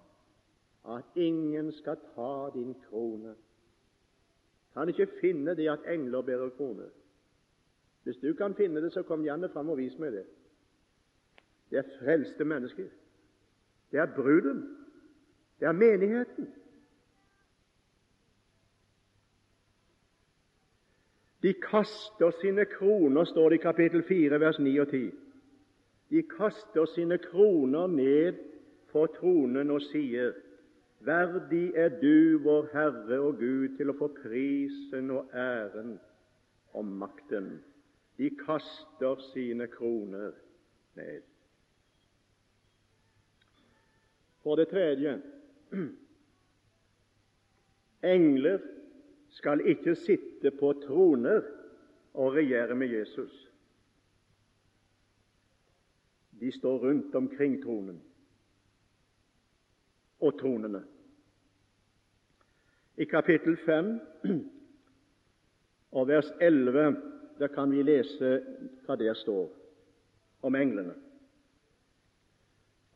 at 0.98 1.04
ingen 1.16 1.72
skal 1.72 1.96
ta 2.16 2.50
din 2.54 2.76
krone. 2.90 3.36
Kan 4.74 4.90
ikke 4.90 5.08
finne 5.22 5.56
det 5.56 5.70
at 5.72 5.88
engler 5.88 6.22
bærer 6.22 6.50
krone. 6.58 6.90
Hvis 8.04 8.18
du 8.18 8.34
kan 8.34 8.56
finne 8.56 8.82
det, 8.82 8.94
så 8.94 9.04
kom 9.04 9.24
gjerne 9.24 9.50
fram 9.50 9.70
og 9.70 9.78
vis 9.78 9.96
meg 10.00 10.12
det. 10.12 10.26
Det 11.70 11.78
er 11.78 11.90
frelste 12.00 12.44
mennesker. 12.44 12.88
Det 13.92 14.00
er 14.00 14.16
bruden. 14.16 14.78
Det 15.60 15.66
er 15.66 15.72
menigheten. 15.72 16.54
De 21.44 21.54
kaster 21.54 22.32
sine 22.42 22.66
kroner, 22.66 23.24
står 23.24 23.50
det 23.50 23.56
i 23.56 23.62
kapittel 23.62 24.04
4, 24.04 24.40
vers 24.40 24.60
9 24.60 24.78
og 24.78 24.88
10. 24.90 25.12
De 26.10 26.24
kaster 26.24 26.86
sine 26.86 27.18
kroner 27.18 27.88
ned 27.88 28.34
for 28.92 29.06
tronen 29.06 29.72
og 29.72 29.82
sier:" 29.82 30.34
Verdig 31.00 31.74
er 31.76 31.90
du, 31.90 32.40
vår 32.44 32.70
Herre 32.74 33.20
og 33.20 33.38
Gud, 33.38 33.78
til 33.78 33.90
å 33.90 33.98
få 34.00 34.08
prisen 34.18 35.12
og 35.14 35.30
æren 35.34 36.00
og 36.74 36.86
makten. 36.86 37.52
De 38.18 38.32
kaster 38.46 39.22
sine 39.34 39.68
kroner 39.68 40.32
ned. 40.96 41.22
For 44.48 44.56
det 44.56 44.70
tredje 44.72 45.22
engler 48.04 48.62
skal 49.36 49.60
ikke 49.68 49.96
sitte 50.00 50.54
på 50.56 50.70
troner 50.86 51.42
og 52.14 52.32
regjere 52.38 52.76
med 52.76 52.88
Jesus. 52.88 53.34
De 56.40 56.52
står 56.52 56.78
rundt 56.86 57.16
omkring 57.16 57.58
tronen 57.64 58.00
og 60.20 60.40
tronene. 60.40 60.82
I 62.98 63.04
kapittel 63.04 63.58
5 63.66 63.92
og 65.92 66.08
vers 66.08 66.32
11 66.40 66.96
der 67.40 67.52
kan 67.52 67.76
vi 67.76 67.84
lese 67.84 68.32
hva 68.86 68.96
der 68.96 69.14
står 69.14 69.52
om 70.42 70.56
englene. 70.56 70.96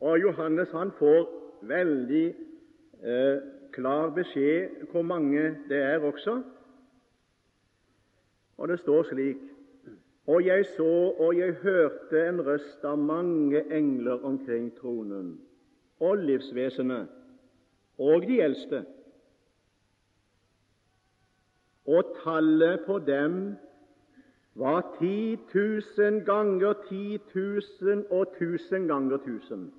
Og 0.00 0.20
Johannes 0.20 0.72
han 0.72 0.96
får 0.96 1.41
veldig 1.68 2.26
eh, 3.02 3.38
klar 3.72 4.10
beskjed 4.14 4.86
hvor 4.90 5.02
mange 5.02 5.42
det 5.68 5.78
er 5.78 5.98
også. 5.98 6.42
Og 8.56 8.68
det 8.68 8.78
står 8.80 9.02
slik 9.02 9.36
Og 10.26 10.46
jeg 10.46 10.66
så 10.76 11.14
og 11.18 11.38
jeg 11.38 11.52
hørte 11.52 12.28
en 12.28 12.46
røst 12.46 12.84
av 12.84 12.98
mange 12.98 13.64
engler 13.74 14.22
omkring 14.24 14.68
tronen, 14.78 15.40
og 15.98 16.18
livsvesenet, 16.18 17.08
og 17.98 18.22
de 18.28 18.38
eldste. 18.42 18.84
Og 21.86 22.14
tallet 22.22 22.86
på 22.86 22.98
dem 22.98 23.56
var 24.54 24.94
ti 25.00 25.36
tusen 25.50 26.22
ganger 26.24 26.72
ti 26.88 27.18
tusen 27.32 28.06
og 28.10 28.36
tusen 28.38 28.86
ganger 28.86 29.18
tusen 29.26 29.72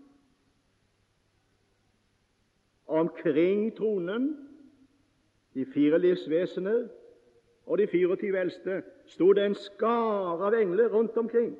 omkring 2.88 3.75
tronen, 3.78 4.38
de 5.54 5.66
fire 5.66 6.00
livsvesener 6.00 6.88
og 7.66 7.78
de 7.78 7.88
24 7.88 8.40
eldste, 8.40 8.82
sto 9.06 9.34
det 9.34 9.46
en 9.46 9.56
skare 9.56 10.48
av 10.48 10.56
engler 10.58 10.90
rundt 10.90 11.18
omkring. 11.18 11.54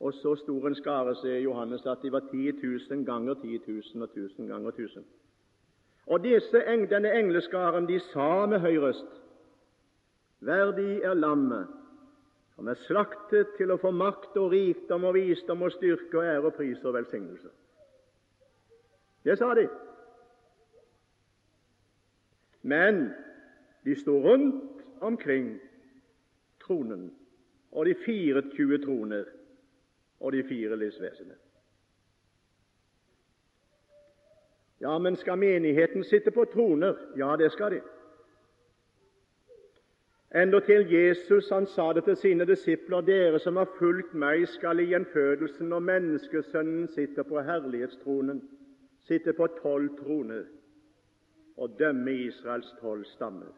Og 0.00 0.12
så 0.14 0.34
stor 0.36 0.66
en 0.68 0.74
skare, 0.76 1.14
sier 1.16 1.38
Johannes, 1.40 1.86
at 1.86 2.02
de 2.02 2.12
var 2.12 2.26
10 2.30 2.52
000 2.90 3.06
ganger 3.06 3.34
10 3.40 3.60
000 3.68 4.02
og 4.02 4.10
1000 4.10 4.48
ganger 4.48 4.68
1000. 4.70 5.04
Og 6.06 6.22
disse, 6.24 6.60
denne 6.90 7.14
engleskaren 7.18 7.88
de 7.88 7.98
sa 8.12 8.46
med 8.46 8.60
høy 8.60 8.76
røst 8.78 9.22
Verdig 10.40 11.00
er 11.02 11.14
lammet 11.14 11.66
som 12.56 12.68
er 12.72 12.78
slaktet 12.86 13.52
til 13.58 13.72
å 13.72 13.78
få 13.80 13.90
makt 13.92 14.36
og 14.40 14.52
rikdom 14.54 15.04
og 15.04 15.16
visdom 15.16 15.64
og 15.66 15.74
styrke 15.74 16.16
og 16.16 16.24
ære 16.24 16.48
og 16.48 16.54
pris 16.56 16.84
og 16.88 16.94
velsignelse. 16.96 17.50
Det 19.26 19.38
sa 19.38 19.54
de. 19.54 19.68
Men 22.62 23.10
de 23.84 23.96
sto 23.96 24.20
rundt 24.22 24.82
omkring 25.00 25.60
tronen 26.62 27.10
og 27.72 27.86
de 27.86 27.94
24 28.04 28.78
troner 28.84 29.24
og 30.20 30.32
de 30.32 30.44
fire 30.48 30.76
livsvesener. 30.76 31.34
Ja, 34.80 34.98
men 34.98 35.16
skal 35.16 35.38
menigheten 35.38 36.04
sitte 36.04 36.30
på 36.30 36.44
troner? 36.44 36.94
Ja, 37.16 37.36
det 37.36 37.52
skal 37.52 37.70
de. 37.70 37.80
Endatil 40.34 40.92
Jesus 40.92 41.50
han 41.50 41.66
sa 41.66 41.92
det 41.92 42.04
til 42.04 42.16
sine 42.16 42.44
disipler, 42.44 43.00
dere 43.00 43.38
som 43.38 43.56
har 43.56 43.68
fulgt 43.78 44.14
meg, 44.14 44.48
skal 44.48 44.80
i 44.80 44.90
gjenfødelsen 44.90 45.68
når 45.68 45.78
menneskesønnen 45.78 46.88
sitter 46.88 47.22
på 47.22 47.40
herlighetstronen, 47.40 48.42
sitte 49.06 49.32
på 49.32 49.46
tolv 49.62 49.88
troner 49.98 50.44
og 51.56 51.78
dømme 51.78 52.12
Israels 52.12 52.74
tolv 52.80 53.04
stammer. 53.04 53.52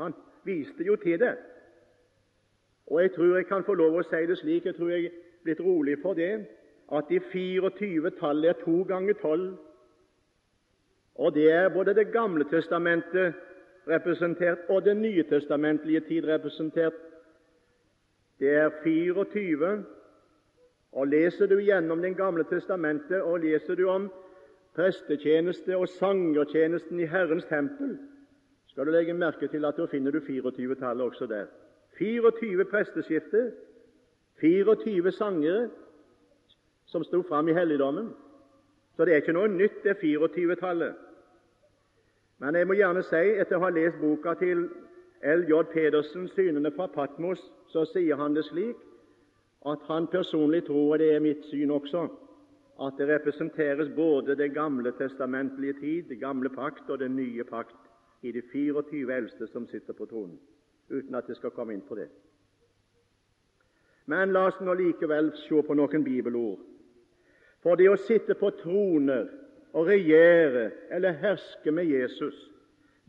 Han 0.00 0.14
viste 0.44 0.84
jo 0.84 0.96
til 0.96 1.20
det. 1.20 1.36
Og 2.86 3.02
jeg 3.02 3.12
tror 3.12 3.36
jeg 3.36 3.46
kan 3.46 3.64
få 3.64 3.74
lov 3.74 3.96
å 3.98 4.04
si 4.04 4.26
det 4.28 4.38
slik, 4.38 4.66
jeg 4.66 4.76
tror 4.76 4.90
jeg 4.92 5.08
er 5.08 5.16
blitt 5.44 5.60
rolig 5.60 5.96
for 6.02 6.14
det, 6.14 6.46
at 6.92 7.08
de 7.08 7.20
24 7.32 8.10
tallet 8.20 8.52
er 8.52 8.60
to 8.64 8.82
ganger 8.88 9.16
tolv. 9.22 9.54
Og 11.14 11.34
det 11.34 11.50
er 11.52 11.68
både 11.68 11.94
Det 11.94 12.12
gamle 12.12 12.44
testamentet 12.50 13.34
representert 13.88 14.58
og 14.68 14.84
Det 14.84 14.96
nye 14.96 15.22
testamentlige 15.22 16.00
tid 16.00 16.28
representert. 16.28 16.94
Det 18.38 18.50
er 18.54 18.70
24. 18.82 19.84
Og 20.92 21.06
leser 21.06 21.46
du 21.46 21.58
gjennom 21.58 22.02
Det 22.02 22.16
gamle 22.16 22.44
testamentet 22.44 23.22
og 23.22 23.40
leser 23.40 23.74
du 23.74 23.88
om 23.88 24.10
prestetjeneste 24.74 25.76
og 25.76 25.88
sangertjenesten 25.88 27.00
i 27.00 27.06
Herrens 27.06 27.46
tempel, 27.50 27.98
skal 28.68 28.86
du 28.86 28.90
legge 28.90 29.14
merke 29.14 29.48
til 29.48 29.64
at 29.64 29.76
da 29.78 29.86
finner 29.86 30.10
du 30.10 30.18
24-tallet 30.18 31.04
også 31.04 31.26
der. 31.30 31.46
24 31.98 32.64
presteskifter, 32.64 33.50
24 34.40 35.12
sangere 35.12 35.68
som 36.86 37.04
sto 37.04 37.22
fram 37.22 37.48
i 37.48 37.54
helligdommen. 37.54 38.10
Så 38.96 39.04
det 39.04 39.12
er 39.12 39.22
ikke 39.22 39.34
noe 39.34 39.48
nytt, 39.48 39.82
det 39.84 39.96
24-tallet. 40.02 40.94
Men 42.38 42.54
jeg 42.54 42.66
må 42.66 42.74
gjerne 42.74 43.02
si, 43.06 43.22
etter 43.38 43.58
å 43.58 43.64
ha 43.64 43.70
lest 43.74 44.00
boka 44.02 44.34
til 44.38 44.66
L.J. 45.24 45.62
Pedersen, 45.72 46.28
'Synene 46.28 46.70
fra 46.76 46.86
Patmos', 46.86 47.46
så 47.68 47.84
sier 47.84 48.16
han 48.16 48.34
det 48.34 48.44
slik 48.44 48.76
at 49.66 49.78
han 49.88 50.06
personlig 50.06 50.64
tror, 50.66 50.92
og 50.92 50.98
det 50.98 51.14
er 51.14 51.20
mitt 51.20 51.46
syn 51.50 51.70
også, 51.70 52.08
at 52.80 52.98
det 52.98 53.08
representeres 53.08 53.90
både 53.96 54.34
det 54.36 54.54
gamle 54.54 54.92
testamentlige 54.98 55.72
tid, 55.80 56.02
det 56.08 56.20
gamle 56.20 56.50
pakt 56.50 56.90
og 56.90 56.98
den 56.98 57.16
nye 57.16 57.44
pakt 57.44 57.76
i 58.22 58.32
de 58.32 58.42
24 58.52 59.14
eldste 59.14 59.46
som 59.46 59.66
sitter 59.66 59.92
på 59.92 60.06
tronen, 60.10 60.38
uten 60.90 61.14
at 61.14 61.28
jeg 61.28 61.36
skal 61.36 61.54
komme 61.54 61.74
inn 61.74 61.84
på 61.86 61.94
det. 61.94 62.08
Men 64.06 64.32
la 64.32 64.48
oss 64.50 64.60
nå 64.60 64.74
likevel 64.76 65.30
se 65.46 65.62
på 65.64 65.76
noen 65.76 66.04
bibelord. 66.04 66.60
For 67.64 67.78
det 67.80 67.88
å 67.88 67.96
sitte 67.96 68.36
på 68.36 68.50
troner 68.58 69.30
og 69.72 69.88
regjere 69.88 70.70
eller 70.92 71.16
herske 71.22 71.72
med 71.72 71.88
Jesus, 71.88 72.36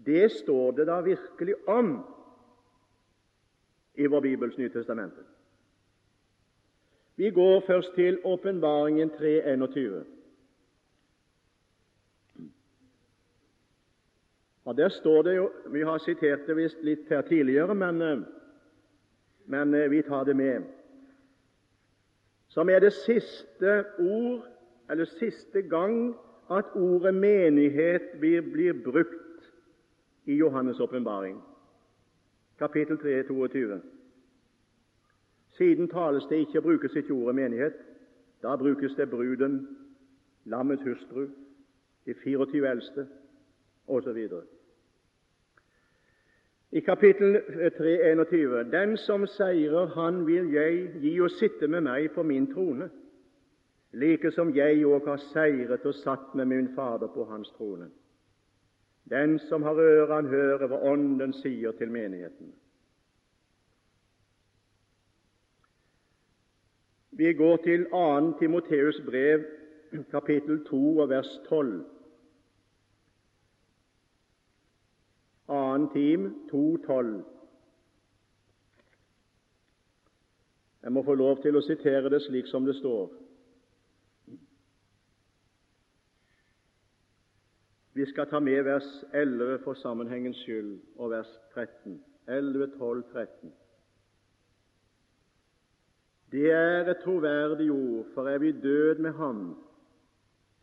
det 0.06 0.30
står 0.32 0.78
det 0.78 0.86
da 0.88 1.02
virkelig 1.04 1.58
om 1.68 1.98
i 3.96 4.08
vår 4.08 4.22
Bibels 4.22 4.58
Nytestamentet. 4.58 5.35
Vi 7.16 7.30
går 7.30 7.64
først 7.68 7.94
til 7.96 8.20
Åpenbaringen 8.24 9.10
3.21. 9.10 10.06
Og 14.66 14.78
Der 14.78 14.90
står 14.90 15.22
det 15.22 15.36
jo 15.36 15.52
Vi 15.72 15.82
har 15.82 15.98
sitert 15.98 16.48
det 16.48 16.56
visst 16.56 16.84
litt 16.84 17.10
her 17.10 17.22
tidligere, 17.22 17.76
men, 17.76 18.02
eh, 18.02 18.20
men 19.46 19.74
eh, 19.74 19.92
vi 19.92 20.02
tar 20.02 20.24
det 20.24 20.36
med. 20.36 20.64
Som 22.48 22.70
er 22.70 22.80
det 22.80 22.94
siste 22.94 23.84
ord, 24.00 24.48
eller 24.90 25.06
siste 25.06 25.62
gang, 25.62 26.16
at 26.52 26.66
ordet 26.76 27.14
menighet 27.14 28.02
blir, 28.20 28.42
blir 28.42 28.74
brukt 28.84 29.52
i 30.26 30.42
Johannes' 30.42 30.82
åpenbaring, 30.82 31.42
kapittel 32.60 32.98
3, 32.98 33.24
22. 33.24 33.82
Siden 35.58 35.88
tales 35.88 36.26
det 36.30 36.36
ikke, 36.36 36.62
brukes 36.62 36.96
ikke 36.96 37.14
ordet 37.14 37.36
menighet. 37.36 37.74
Da 38.44 38.56
brukes 38.56 38.96
det 38.96 39.10
bruden, 39.10 39.68
lammets 40.46 40.84
hustru, 40.84 41.28
de 42.06 42.14
24 42.24 42.72
eldste 42.72 43.08
osv. 43.88 44.28
I 46.72 46.80
kapittel 46.80 47.42
3, 47.78 48.12
21.: 48.12 48.72
Den 48.72 48.98
som 48.98 49.28
seirer, 49.28 49.86
han 49.86 50.26
vil 50.28 50.52
jeg 50.54 50.90
gi 51.02 51.20
å 51.22 51.32
sitte 51.32 51.68
med 51.68 51.82
meg 51.88 52.12
på 52.12 52.24
min 52.24 52.52
trone 52.54 52.90
like 53.96 54.32
som 54.32 54.52
jeg 54.56 54.84
òg 54.86 55.08
har 55.08 55.22
seiret 55.32 55.86
og 55.88 55.96
satt 55.96 56.34
med 56.36 56.50
min 56.52 56.68
Fader 56.76 57.08
på 57.08 57.24
hans 57.30 57.52
trone. 57.58 57.88
Den 59.10 59.40
som 59.40 59.64
har 59.64 59.80
øre, 59.80 60.14
han 60.14 60.28
hører 60.28 60.68
hva 60.68 60.82
Ånden 60.92 61.34
sier 61.40 61.72
til 61.80 61.92
menigheten. 61.92 62.52
Vi 67.18 67.34
går 67.34 67.58
til 67.58 67.86
2. 67.90 68.38
Timoteus 68.40 69.02
brev, 69.06 69.44
kapittel 70.12 70.66
2 70.66 70.98
og 70.98 71.10
vers 71.10 71.40
12. 71.50 71.86
2. 75.48 75.94
Tim 75.94 76.50
2,12. 76.54 77.24
Jeg 80.84 80.92
må 80.92 81.04
få 81.04 81.14
lov 81.14 81.42
til 81.42 81.56
å 81.56 81.64
sitere 81.64 82.12
det 82.12 82.20
slik 82.28 82.52
som 82.52 82.68
det 82.68 82.76
står. 82.78 83.08
Vi 87.96 88.06
skal 88.12 88.28
ta 88.28 88.40
med 88.44 88.66
vers 88.68 88.90
11 89.14 89.62
for 89.64 89.80
sammenhengens 89.80 90.44
skyld 90.44 90.82
og 90.98 91.16
vers 91.16 91.32
13. 91.54 92.02
11, 92.28 92.74
12, 92.78 93.04
13. 93.14 93.54
Det 96.36 96.52
er 96.52 96.90
et 96.92 96.98
troverdig 97.00 97.72
ord, 97.72 98.06
for 98.14 98.28
er 98.28 98.38
vi 98.38 98.52
død 98.52 98.98
med 99.00 99.12
ham, 99.12 99.56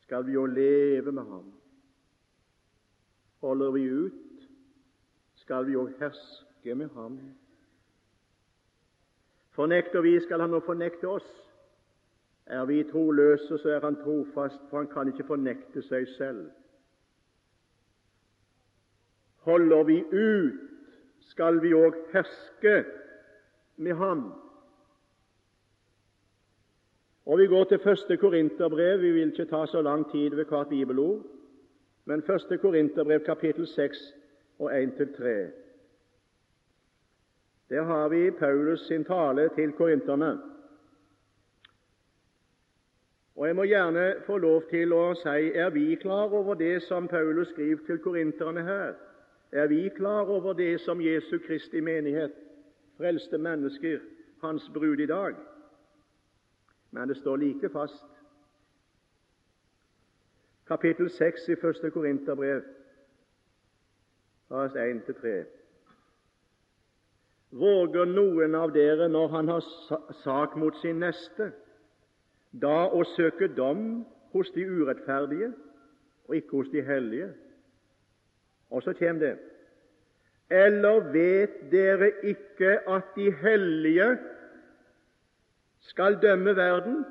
skal 0.00 0.26
vi 0.26 0.32
jo 0.32 0.46
leve 0.46 1.12
med 1.12 1.22
ham. 1.22 1.52
Holder 3.40 3.70
vi 3.70 3.90
ut, 3.90 4.42
skal 5.34 5.66
vi 5.66 5.72
jo 5.72 5.86
herske 6.00 6.74
med 6.74 6.88
ham. 6.88 7.18
Fornekter 9.50 10.00
vi, 10.00 10.20
skal 10.20 10.40
han 10.40 10.52
nå 10.52 10.60
fornekte 10.60 11.08
oss. 11.08 11.32
Er 12.46 12.64
vi 12.68 12.82
troløse, 12.92 13.58
så 13.58 13.68
er 13.68 13.80
han 13.80 13.96
trofast, 13.96 14.60
for 14.68 14.76
han 14.76 14.92
kan 14.92 15.08
ikke 15.08 15.24
fornekte 15.24 15.82
seg 15.88 16.04
selv. 16.18 16.50
Holder 19.48 19.82
vi 19.88 20.02
ut, 20.04 20.94
skal 21.32 21.62
vi 21.64 21.72
òg 21.72 21.96
herske 22.12 22.82
med 23.76 23.96
ham. 23.96 24.26
Og 27.26 27.38
Vi 27.38 27.46
går 27.46 27.64
til 27.64 27.78
første 27.78 28.16
Korinterbrev. 28.16 29.00
Vi 29.00 29.10
vil 29.10 29.28
ikke 29.28 29.44
ta 29.44 29.66
så 29.66 29.82
lang 29.82 30.10
tid 30.12 30.30
ved 30.30 30.44
hvert 30.44 30.68
bibelord, 30.68 31.22
men 32.04 32.22
første 32.22 32.58
Korinterbrev, 32.58 33.20
kapittel 33.20 33.66
6 33.66 34.14
og 34.58 34.82
1-3. 34.82 35.26
Der 37.68 37.82
har 37.82 38.08
vi 38.08 38.30
Paulus 38.30 38.80
sin 38.80 39.04
tale 39.04 39.48
til 39.54 39.72
korinterne. 39.72 40.38
Og 43.36 43.46
Jeg 43.46 43.56
må 43.56 43.62
gjerne 43.62 44.14
få 44.26 44.38
lov 44.38 44.62
til 44.70 44.92
å 44.92 45.14
si 45.14 45.52
er 45.54 45.70
vi 45.70 45.94
klar 45.94 46.28
over 46.32 46.54
det 46.54 46.82
som 46.82 47.08
Paulus 47.08 47.48
skriver 47.48 47.86
til 47.86 47.98
korinterne 47.98 48.62
her? 48.62 48.92
er 49.52 49.66
vi 49.66 49.88
klar 49.96 50.24
over 50.24 50.52
det 50.52 50.80
som 50.80 51.00
Jesu 51.00 51.38
Kristi 51.46 51.80
menighet, 51.80 52.32
frelste 52.96 53.38
mennesker, 53.38 53.98
hans 54.42 54.70
brud 54.74 55.00
i 55.00 55.06
dag. 55.06 55.34
Men 56.92 57.08
det 57.08 57.16
står 57.16 57.36
like 57.36 57.68
fast. 57.72 58.04
Kapittel 60.68 61.10
6 61.10 61.48
i 61.48 61.56
første 61.60 61.90
Korinterbrev, 61.90 62.62
vers 64.48 64.76
1-3. 64.76 65.32
Våger 67.52 68.04
noen 68.08 68.54
av 68.56 68.72
dere, 68.72 69.08
når 69.08 69.28
han 69.28 69.48
har 69.48 69.64
sak 70.22 70.56
mot 70.56 70.76
sin 70.80 71.02
neste, 71.02 71.50
da 72.52 72.86
å 72.88 73.02
søke 73.16 73.48
dom 73.56 74.04
hos 74.32 74.52
de 74.54 74.64
urettferdige 74.64 75.50
og 76.28 76.36
ikke 76.36 76.56
hos 76.56 76.70
de 76.72 76.84
hellige? 76.84 77.32
Og 78.72 78.82
så 78.82 78.92
kommer 78.96 79.20
det 79.20 79.38
Eller 80.52 81.12
vet 81.12 81.60
dere 81.72 82.10
ikke 82.22 82.78
at 82.88 83.12
de 83.16 83.30
hellige 83.42 84.08
skal 85.82 86.18
dømme 86.22 86.56
verden? 86.56 87.04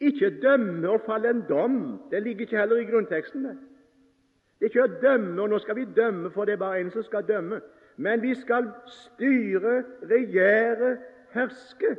Ikke 0.00 0.40
dømme 0.42 0.90
og 0.90 1.00
falle 1.06 1.30
en 1.30 1.44
dom. 1.48 2.02
Det 2.10 2.22
ligger 2.22 2.40
ikke 2.40 2.58
heller 2.58 2.76
i 2.76 2.84
grunnteksten. 2.84 3.44
Det 3.44 4.70
er 4.70 4.72
ikke 4.72 4.84
å 4.84 5.00
dømme, 5.02 5.42
og 5.42 5.50
nå 5.50 5.58
skal 5.62 5.76
vi 5.76 5.84
dømme, 5.96 6.30
for 6.32 6.44
det 6.44 6.56
er 6.56 6.62
bare 6.62 6.80
en 6.80 6.90
som 6.92 7.04
skal 7.04 7.26
dømme. 7.28 7.60
Men 7.96 8.22
vi 8.22 8.34
skal 8.34 8.68
styre, 8.86 9.84
regjere, 10.10 10.96
herske. 11.34 11.96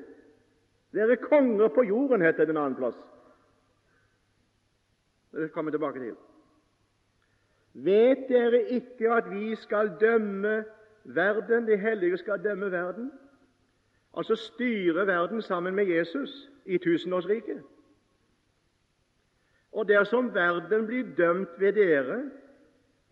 Være 0.96 1.18
konger 1.18 1.68
på 1.76 1.84
jorden, 1.84 2.22
heter 2.22 2.46
det 2.46 2.56
en 2.56 2.62
annen 2.62 2.78
plass. 2.78 2.98
Det 5.36 5.52
kommer 5.52 5.72
jeg 5.72 5.80
tilbake 5.80 6.00
til. 6.00 6.16
Vet 7.86 8.28
dere 8.30 8.62
ikke 8.72 9.12
at 9.12 9.32
vi 9.32 9.56
skal 9.60 9.92
dømme 10.00 10.64
verden? 11.06 11.68
De 11.68 11.78
hellige 11.78 12.18
skal 12.18 12.44
dømme 12.44 12.72
verden. 12.72 13.12
Altså 14.18 14.36
styre 14.36 15.08
verden 15.08 15.42
sammen 15.42 15.76
med 15.76 15.86
Jesus 15.86 16.50
i 16.66 16.78
tusenårsriket. 16.78 17.64
Og 19.72 19.88
dersom 19.88 20.34
verden 20.34 20.88
blir 20.88 21.16
dømt 21.18 21.60
ved 21.60 21.74
dere, 21.74 22.32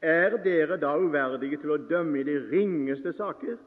er 0.01 0.37
dere 0.37 0.77
da 0.77 0.95
uverdige 0.97 1.57
til 1.57 1.71
å 1.75 1.77
dømme 1.89 2.19
i 2.19 2.23
de 2.27 2.37
ringeste 2.51 3.13
saker? 3.13 3.57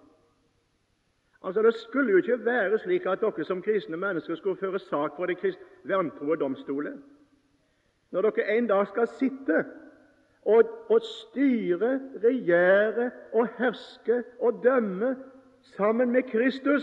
Altså, 1.42 1.62
Det 1.62 1.74
skulle 1.74 2.10
jo 2.10 2.16
ikke 2.16 2.44
være 2.44 2.78
slik 2.78 3.06
at 3.06 3.20
dere 3.20 3.44
som 3.44 3.62
kristne 3.62 3.96
mennesker 3.96 4.34
skulle 4.34 4.56
føre 4.56 4.78
sak 4.78 5.16
for 5.16 5.26
det 5.26 5.38
og 6.20 6.40
domstoler. 6.40 6.96
Når 8.10 8.22
dere 8.22 8.56
en 8.56 8.66
dag 8.66 8.86
skal 8.86 9.08
sitte 9.08 9.64
og, 10.46 10.70
og 10.88 11.02
styre, 11.02 12.00
regjere 12.22 13.10
og 13.32 13.48
herske 13.58 14.22
og 14.38 14.60
dømme 14.62 15.16
sammen 15.74 16.10
med 16.14 16.22
Kristus, 16.22 16.82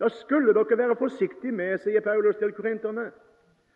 da 0.00 0.08
skulle 0.08 0.54
dere 0.54 0.78
være 0.78 0.96
forsiktige 0.96 1.52
med, 1.52 1.78
sier 1.78 2.00
Paulus 2.00 2.38
til 2.40 2.52
korinterne, 2.56 3.10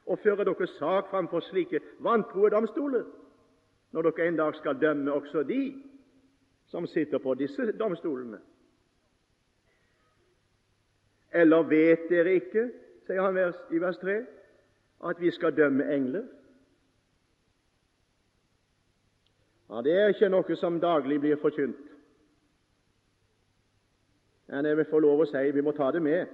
å 0.06 0.16
føre 0.20 0.44
dere 0.48 0.66
sak 0.76 1.10
framfor 1.12 1.44
slike 1.44 1.80
vantroe 2.04 2.50
domstoler 2.52 3.04
når 3.94 4.08
dere 4.08 4.28
en 4.28 4.38
dag 4.40 4.56
skal 4.58 4.80
dømme 4.80 5.12
også 5.12 5.44
de 5.46 5.60
som 6.66 6.86
sitter 6.90 7.22
på 7.22 7.34
disse 7.38 7.72
domstolene. 7.78 8.40
Eller 11.34 11.68
vet 11.70 12.08
dere 12.10 12.34
ikke, 12.40 12.64
sier 13.06 13.22
han 13.22 13.38
i 13.70 13.78
vers 13.82 14.00
3, 14.02 14.16
at 15.04 15.20
vi 15.20 15.30
skal 15.30 15.54
dømme 15.56 15.86
engler? 15.92 16.24
Ja, 19.70 19.82
Det 19.82 19.92
er 19.92 20.08
ikke 20.08 20.28
noe 20.28 20.56
som 20.56 20.80
daglig 20.80 21.20
blir 21.20 21.36
forkynt. 21.40 21.90
Men 24.46 24.66
jeg 24.66 24.76
vil 24.76 24.90
få 24.90 24.98
lov 25.00 25.24
å 25.24 25.26
si 25.28 25.50
vi 25.50 25.62
må 25.64 25.72
ta 25.72 25.90
det 25.90 26.02
med. 26.02 26.26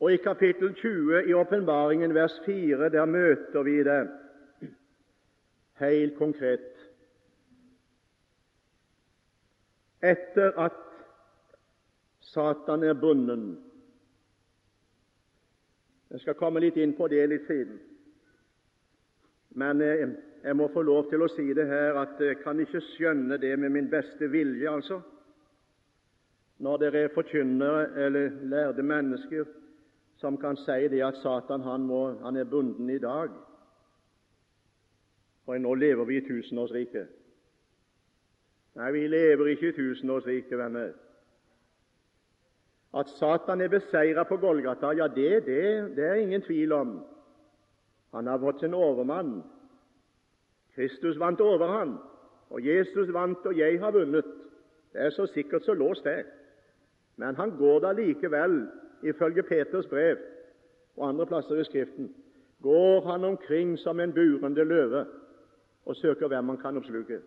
Og 0.00 0.12
I 0.12 0.20
kapittel 0.20 0.74
20 0.76 1.30
i 1.30 1.34
Åpenbaringen, 1.34 2.14
vers 2.14 2.34
4, 2.44 2.90
der 2.92 3.04
møter 3.04 3.62
vi 3.62 3.78
det 3.82 4.00
helt 5.80 6.18
konkret. 6.18 6.72
Etter 10.02 10.52
at 10.60 10.82
Satan 12.20 12.82
er 12.84 12.94
bunden 12.94 13.62
Jeg 16.10 16.20
skal 16.20 16.36
komme 16.38 16.60
litt 16.60 16.76
inn 16.76 16.92
på 16.94 17.08
det 17.08 17.24
litt 17.28 17.48
siden. 17.48 17.80
Men 19.56 19.80
eh, 19.80 20.08
jeg 20.44 20.56
må 20.56 20.68
få 20.72 20.82
lov 20.84 21.08
til 21.10 21.24
å 21.24 21.30
si 21.32 21.48
det 21.56 21.64
her 21.66 21.96
at 21.96 22.20
jeg 22.20 22.40
kan 22.42 22.60
ikke 22.60 22.82
skjønne 22.92 23.38
det 23.40 23.54
med 23.58 23.72
min 23.72 23.88
beste 23.90 24.28
vilje, 24.30 24.68
altså. 24.70 25.00
Når 26.60 26.76
dere 26.80 27.04
er 27.04 27.14
forkynnere 27.14 27.88
eller 28.06 28.36
lærde 28.52 28.84
mennesker 28.84 29.48
som 30.20 30.36
kan 30.40 30.56
si 30.56 30.86
det 30.92 31.02
at 31.04 31.18
Satan 31.20 31.64
han, 31.64 31.84
må, 31.88 32.18
han 32.22 32.36
er 32.36 32.48
bunden 32.48 32.90
i 32.90 33.00
dag. 33.00 33.32
For 35.44 35.58
nå 35.60 35.74
lever 35.74 36.08
vi 36.08 36.20
i 36.20 36.24
tusenårsriket. 36.28 37.10
Nei, 38.76 38.92
vi 38.92 39.04
lever 39.08 39.52
ikke 39.52 39.68
i 39.72 39.76
tusenårsriket, 39.76 40.56
venner. 40.58 40.94
At 42.96 43.12
Satan 43.18 43.60
er 43.60 43.72
beseiret 43.72 44.28
på 44.28 44.36
Golgata, 44.40 44.92
ja, 44.96 45.08
det, 45.08 45.44
det, 45.46 45.60
det 45.96 46.08
er 46.08 46.24
ingen 46.24 46.44
tvil 46.44 46.72
om. 46.72 46.96
Han 48.16 48.26
har 48.26 48.38
fått 48.38 48.60
sin 48.60 48.74
overmann. 48.74 49.42
Kristus 50.74 51.18
vant 51.20 51.40
over 51.40 51.66
han, 51.68 51.98
og 52.50 52.64
Jesus 52.64 53.12
vant, 53.12 53.44
og 53.46 53.58
jeg 53.58 53.76
har 53.80 53.92
vunnet. 53.92 54.24
Det 54.92 55.02
er 55.04 55.10
så 55.10 55.26
sikkert 55.26 55.64
så 55.64 55.74
låst, 55.74 56.04
det. 56.04 56.24
Men 57.16 57.36
han 57.36 57.52
går 57.58 57.80
da 57.84 57.92
likevel, 57.92 58.62
ifølge 59.02 59.42
Peters 59.42 59.86
brev 59.86 60.16
og 60.96 61.08
andre 61.08 61.26
plasser 61.26 61.60
i 61.60 61.64
Skriften, 61.64 62.08
går 62.62 63.04
han 63.10 63.24
omkring 63.24 63.78
som 63.78 64.00
en 64.00 64.12
burende 64.12 64.64
løve 64.64 65.04
og 65.84 65.96
søker 65.96 66.28
hvem 66.28 66.48
han 66.48 66.58
kan 66.58 66.76
oppsluke. 66.76 67.20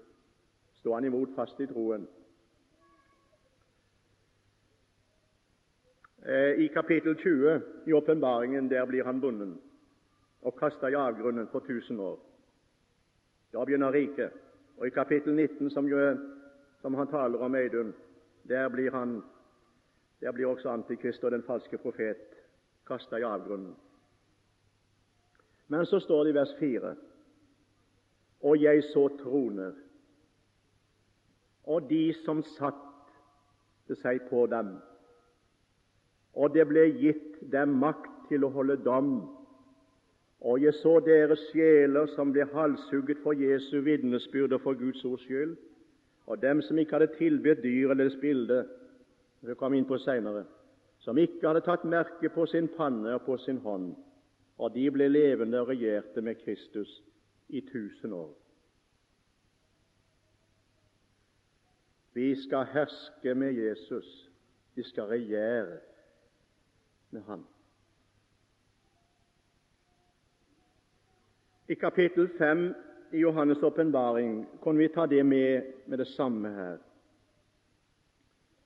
Står 0.82 0.95
han 0.95 1.06
imot 1.06 1.30
fast 1.36 1.60
i 1.60 1.69
troen. 1.69 2.08
Eh, 6.25 6.65
I 6.65 6.67
kapittel 6.67 7.15
20 7.15 7.62
i 7.86 7.93
åpenbaringen 7.93 8.69
der 8.69 8.86
blir 8.86 9.04
han 9.04 9.21
bonden 9.21 9.60
og 10.41 10.56
kasta 10.60 10.88
i 10.88 10.95
avgrunnen 10.95 11.47
for 11.52 11.60
tusen 11.60 11.99
år. 11.99 12.19
Da 13.54 13.65
begynner 13.65 13.91
riket. 13.91 14.32
Og 14.78 14.88
i 14.88 14.93
kapittel 14.95 15.36
19, 15.36 15.69
som, 15.69 15.89
som 16.82 16.93
han 16.93 17.08
taler 17.08 17.39
om 17.39 17.56
Eidun, 17.56 17.93
der 18.47 18.69
blir, 18.69 18.91
han, 18.91 19.21
der 20.21 20.32
blir 20.32 20.47
også 20.47 20.69
Antikrist 20.69 21.23
og 21.23 21.32
den 21.32 21.43
falske 21.43 21.78
profet 21.78 22.39
kasta 22.88 23.17
i 23.17 23.23
avgrunnen. 23.28 23.75
Men 25.67 25.86
så 25.86 25.99
står 25.99 26.23
det 26.23 26.32
i 26.32 26.39
vers 26.39 26.56
4 26.60 26.95
og 28.41 28.62
jeg 28.62 28.84
så 28.93 29.08
troner, 29.19 29.73
og 31.63 31.89
de 31.89 32.13
som 32.23 32.41
satte 32.56 33.97
seg 33.99 34.21
på 34.30 34.45
dem. 34.47 34.78
Og 36.34 36.54
det 36.54 36.65
ble 36.69 36.86
gitt 37.02 37.41
dem 37.52 37.75
makt 37.82 38.30
til 38.30 38.45
å 38.45 38.52
holde 38.54 38.78
dom. 38.86 39.12
Og 40.41 40.62
jeg 40.63 40.73
så 40.73 40.99
deres 41.04 41.39
sjeler 41.52 42.08
som 42.15 42.32
ble 42.32 42.45
halshugget 42.54 43.19
for 43.23 43.36
Jesu 43.36 43.82
vitnesbyrd 43.84 44.54
og 44.56 44.62
for 44.62 44.73
Guds 44.80 45.04
ords 45.06 45.23
skyld, 45.23 45.58
og 46.25 46.41
dem 46.41 46.62
som 46.62 46.78
ikke 46.78 46.95
hadde 46.95 47.15
tilbedt 47.17 47.63
dyr 47.63 47.91
eller 47.91 48.04
dets 48.04 48.21
bilde, 48.21 48.63
det 49.41 49.58
kom 49.58 49.73
inn 49.73 49.88
på 49.88 49.97
senere, 49.97 50.45
som 51.04 51.17
ikke 51.17 51.47
hadde 51.47 51.63
tatt 51.65 51.84
merke 51.84 52.32
på 52.32 52.45
sin 52.47 52.69
panne 52.78 53.15
og 53.17 53.25
på 53.25 53.38
sin 53.43 53.60
hånd, 53.63 53.91
og 54.60 54.75
de 54.75 54.86
ble 54.91 55.08
levende 55.12 55.60
og 55.60 55.71
regjerte 55.73 56.21
med 56.21 56.39
Kristus 56.43 57.02
i 57.49 57.62
tusen 57.71 58.13
år. 58.13 58.32
Vi 62.13 62.36
skal 62.36 62.65
herske 62.65 63.36
med 63.36 63.54
Jesus. 63.54 64.30
Vi 64.75 64.84
skal 64.84 65.04
regjere 65.04 65.78
med 67.12 67.21
Han. 67.21 67.45
I 71.69 71.75
kapittel 71.75 72.29
5 72.38 72.73
i 73.12 73.23
Johannes' 73.23 73.63
åpenbaring 73.63 74.47
kan 74.63 74.77
vi 74.77 74.88
ta 74.88 75.05
det 75.05 75.23
med 75.23 75.62
med 75.86 75.97
det 75.97 76.08
samme 76.08 76.49
her. 76.49 76.77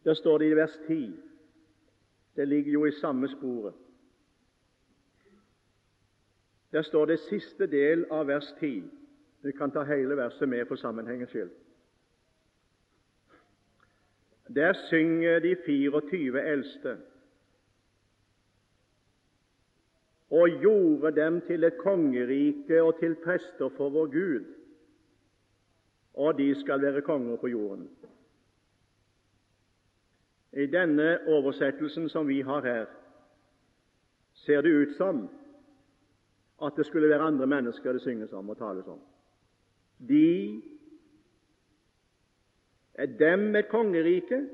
Der 0.03 0.13
står 0.13 0.37
det 0.37 0.45
i 0.45 0.55
vers 0.55 0.79
10 0.87 1.15
Det 2.35 2.47
ligger 2.47 2.71
jo 2.71 2.85
i 2.85 2.91
samme 2.91 3.27
sporet. 3.27 3.73
Der 6.71 6.81
står 6.81 7.05
det 7.05 7.19
siste 7.19 7.67
del 7.67 8.05
av 8.11 8.27
vers 8.27 8.53
10. 8.59 8.83
Vi 9.41 9.51
kan 9.51 9.71
ta 9.71 9.83
hele 9.83 10.17
verset 10.17 10.49
med 10.49 10.65
for 10.65 10.75
sammenhengens 10.75 11.29
skyld. 11.29 11.51
Der 14.55 14.73
synger 14.73 15.39
de 15.39 15.55
24 15.65 16.43
eldste 16.43 16.97
og 20.33 20.49
gjorde 20.61 21.11
dem 21.15 21.41
til 21.45 21.63
et 21.63 21.77
kongerike 21.77 22.81
og 22.81 22.97
til 22.99 23.15
prester 23.23 23.69
for 23.77 23.89
vår 23.93 24.07
Gud, 24.13 24.45
og 26.13 26.37
de 26.37 26.47
skal 26.61 26.81
være 26.81 27.01
konger 27.01 27.37
på 27.37 27.47
jorden. 27.47 27.89
I 30.53 30.65
denne 30.65 31.19
oversettelsen 31.27 32.09
som 32.09 32.27
vi 32.27 32.41
har 32.41 32.61
her, 32.61 32.85
ser 34.33 34.61
det 34.61 34.73
ut 34.73 34.97
som 34.97 35.29
at 36.63 36.73
det 36.77 36.85
skulle 36.85 37.09
være 37.09 37.29
andre 37.29 37.47
mennesker 37.47 37.93
det 37.93 38.01
synges 38.01 38.33
om 38.33 38.49
og 38.49 38.57
tales 38.57 38.87
om. 38.87 38.99
De 40.09 40.61
er 42.93 43.05
dem 43.05 43.55
et 43.55 43.67
kongerike. 43.67 44.47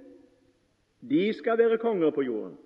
De 1.09 1.33
skal 1.33 1.57
være 1.57 1.77
konger 1.77 2.11
på 2.11 2.21
jorden. 2.21 2.57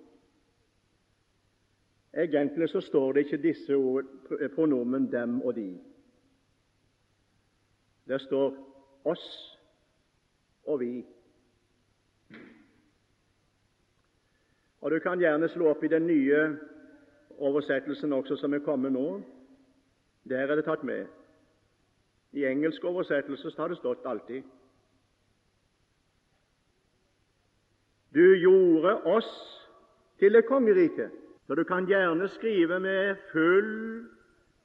Egentlig 2.14 2.70
så 2.70 2.82
står 2.82 3.12
det 3.12 3.20
ikke 3.20 3.38
disse 3.38 3.76
ord, 3.76 4.04
pronomen 4.56 5.08
'dem' 5.14 5.42
og 5.42 5.56
'de'. 5.56 5.80
Det 8.08 8.22
står 8.22 8.50
'oss' 9.06 9.60
og 10.64 10.82
'vi'. 10.82 11.06
Og 14.82 14.92
Du 14.92 15.00
kan 15.00 15.20
gjerne 15.20 15.50
slå 15.50 15.68
opp 15.70 15.84
i 15.84 15.88
den 15.88 16.08
nye 16.08 16.58
oversettelsen 17.38 18.14
også, 18.14 18.36
som 18.36 18.54
er 18.54 18.60
kommet 18.60 18.92
nå. 18.92 19.22
Der 20.30 20.38
er 20.38 20.56
det 20.56 20.66
tatt 20.66 20.84
med. 20.84 21.06
I 22.32 22.46
engelsk 22.46 22.84
oversettelse 22.84 23.52
har 23.58 23.68
det 23.68 23.78
stått 23.78 24.06
alltid. 24.06 24.44
Du 28.14 28.36
gjorde 28.36 29.04
oss 29.04 29.30
til 30.20 30.36
et 30.36 30.46
kongerike. 30.46 31.10
Så 31.48 31.56
du 31.56 31.64
kan 31.64 31.86
gjerne 31.86 32.28
skrive 32.28 32.80
med 32.80 33.16
full 33.32 34.06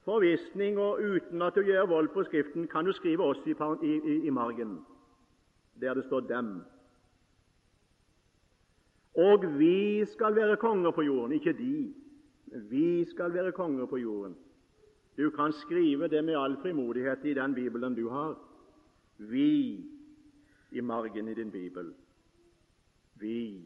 forvissning 0.05 0.79
og 0.79 1.03
uten 1.03 1.43
at 1.43 1.55
du 1.55 1.63
gjør 1.67 1.87
vold 1.87 2.09
på 2.15 2.25
Skriften, 2.25 2.69
kan 2.69 2.85
du 2.85 2.93
skrive 2.93 3.25
oss 3.25 3.41
i, 3.47 3.55
i, 3.83 4.27
i 4.27 4.31
margen, 4.31 4.79
der 5.81 5.95
det 5.95 6.05
står 6.05 6.21
'dem'. 6.21 6.61
Og 9.15 9.59
vi 9.59 10.05
skal 10.05 10.37
være 10.37 10.57
konger 10.57 10.91
på 10.91 11.03
jorden, 11.03 11.33
ikke 11.33 11.53
de. 11.53 11.95
Vi 12.71 13.05
skal 13.05 13.35
være 13.35 13.53
konger 13.53 13.87
på 13.87 13.97
jorden. 13.97 14.37
Du 15.17 15.31
kan 15.31 15.53
skrive 15.53 16.09
det 16.09 16.25
med 16.25 16.37
all 16.39 16.57
frimodighet 16.63 17.25
i 17.25 17.35
den 17.35 17.55
bibelen 17.55 17.95
du 17.95 18.09
har. 18.09 18.39
Vi 19.19 19.85
i 20.71 20.81
margen 20.81 21.29
i 21.29 21.35
din 21.35 21.51
bibel. 21.51 21.95
Vi. 23.15 23.63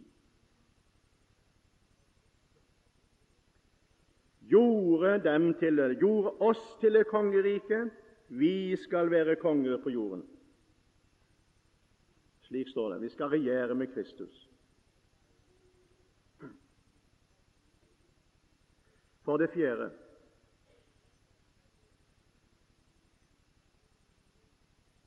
Gjorde, 4.50 5.22
til, 5.60 5.96
gjorde 6.00 6.34
oss 6.40 6.62
til 6.80 6.96
et 6.96 7.06
kongerike. 7.06 7.90
Vi 8.28 8.76
skal 8.76 9.10
være 9.10 9.36
konger 9.36 9.78
på 9.82 9.90
jorden. 9.90 10.22
Slik 12.42 12.68
står 12.68 12.92
det. 12.92 13.00
Vi 13.02 13.08
skal 13.08 13.26
regjere 13.26 13.74
med 13.74 13.86
Kristus. 13.94 14.48
For 19.24 19.36
det 19.36 19.50
fjerde 19.54 19.90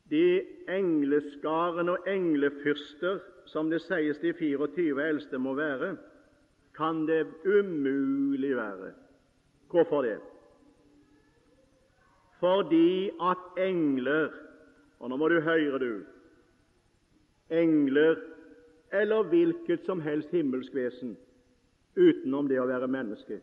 de 0.10 0.46
engleskaren 0.70 1.90
og 1.90 2.06
englefyrster 2.08 3.20
som 3.50 3.70
det 3.70 3.82
sies 3.86 4.20
de 4.22 4.34
24 4.34 5.08
eldste 5.10 5.40
må 5.42 5.56
være, 5.58 5.96
kan 6.76 7.06
det 7.08 7.26
umulig 7.46 8.56
være. 8.58 8.94
Hvorfor 9.70 10.02
det? 10.02 10.20
Fordi 12.40 13.10
at 13.22 13.68
engler 13.68 14.30
Og 15.00 15.10
nå 15.10 15.18
må 15.20 15.28
du 15.28 15.42
høre, 15.44 15.80
du. 15.80 16.06
Engler 17.52 18.16
eller 18.94 19.24
hvilket 19.24 19.86
som 19.86 20.02
helst 20.02 20.32
himmelsk 20.32 20.74
vesen 20.76 21.18
utenom 21.96 22.48
det 22.48 22.60
å 22.62 22.68
være 22.70 22.88
menneske 22.88 23.42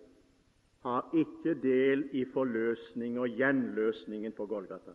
har 0.82 1.12
ikke 1.14 1.54
del 1.62 2.06
i 2.16 2.24
forløsning 2.32 3.18
og 3.20 3.36
gjenløsningen 3.38 4.32
på 4.34 4.46
Golgata. 4.50 4.94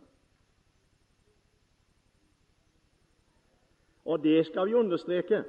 Og 4.04 4.22
det 4.24 4.46
skal 4.46 4.68
vi 4.68 4.76
understreke 4.76 5.42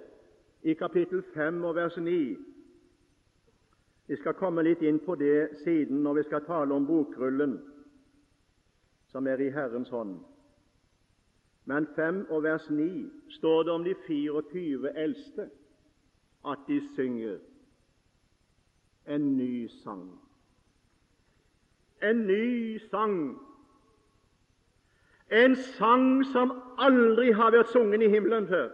i 0.63 0.73
kapittel 0.73 1.23
5 1.33 1.63
og 1.63 1.75
vers 1.75 1.97
9. 1.97 2.37
Vi 4.09 4.15
skal 4.17 4.33
komme 4.33 4.63
litt 4.65 4.81
inn 4.81 4.97
på 5.05 5.13
det 5.21 5.59
siden 5.61 5.99
når 6.01 6.15
vi 6.17 6.21
skal 6.25 6.41
tale 6.47 6.73
om 6.73 6.85
bokrullen 6.87 7.59
som 9.11 9.27
er 9.29 9.41
i 9.41 9.51
Herrens 9.53 9.89
hånd. 9.93 10.15
Men 11.69 11.85
5 11.95 12.23
og 12.33 12.41
vers 12.43 12.65
9 12.73 12.87
står 13.37 13.63
det 13.63 13.73
om 13.73 13.83
de 13.85 13.93
24 14.07 14.93
eldste 14.97 15.45
at 16.45 16.63
de 16.67 16.79
synger 16.95 17.37
en 19.05 19.27
ny 19.37 19.67
sang. 19.83 20.07
En 22.01 22.25
ny 22.25 22.79
sang 22.89 23.19
en 25.29 25.55
sang 25.55 26.23
som 26.31 26.55
aldri 26.81 27.29
har 27.37 27.53
vært 27.53 27.69
sunget 27.69 28.01
i 28.01 28.09
himmelen 28.09 28.47
før, 28.49 28.71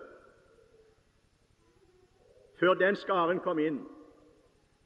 før 2.59 2.79
den 2.79 2.95
skaren 2.95 3.43
kom 3.43 3.59
inn 3.59 3.81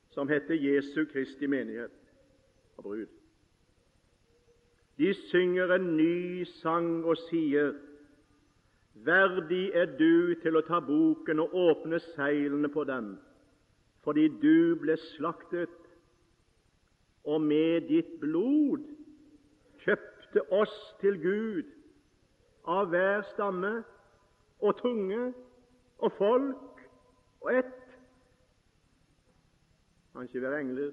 som 0.10 0.30
heter 0.30 0.54
Jesu 0.54 1.06
Kristi 1.06 1.48
menighet 1.48 1.92
og 2.78 2.84
brud. 2.84 3.08
De 4.98 5.14
synger 5.14 5.76
en 5.76 5.98
ny 5.98 6.44
sang 6.44 7.06
og 7.06 7.18
sier:" 7.30 7.74
Verdig 9.06 9.72
er 9.74 9.86
du 9.86 10.36
til 10.42 10.58
å 10.60 10.62
ta 10.68 10.82
boken 10.84 11.40
og 11.40 11.54
åpne 11.56 12.00
seilene 12.04 12.68
på 12.70 12.84
den, 12.84 13.14
fordi 14.04 14.28
du 14.42 14.76
ble 14.82 14.98
slaktet, 15.16 15.76
og 17.24 17.42
med 17.42 17.88
ditt 17.88 18.18
blod 18.20 18.84
kjøpte 19.86 20.44
oss 20.52 20.76
til 21.00 21.16
Gud 21.22 21.72
av 22.68 22.92
hver 22.92 23.24
stamme 23.34 23.72
og 24.60 24.76
tunge 24.82 25.34
og 26.00 26.12
folk 26.18 26.84
og 27.42 27.54
ett. 27.54 27.79
Kan 30.20 30.28
ikke 30.28 30.42
være 30.42 30.62
engler. 30.62 30.92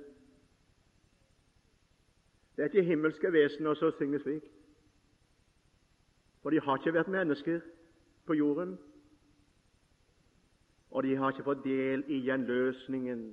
Det 2.57 2.63
er 2.63 2.65
ikke 2.65 2.83
himmelske 2.83 3.33
vesener 3.33 3.75
som 3.75 3.93
synger 3.93 4.19
slik, 4.19 4.43
for 6.43 6.51
de 6.51 6.61
har 6.61 6.77
ikke 6.77 6.93
vært 6.95 7.09
mennesker 7.09 7.61
på 8.27 8.33
jorden, 8.33 8.79
og 10.91 11.03
de 11.03 11.17
har 11.17 11.31
ikke 11.31 11.43
fått 11.43 11.65
del 11.65 12.05
i 12.07 12.21
gjenløsningen. 12.29 13.27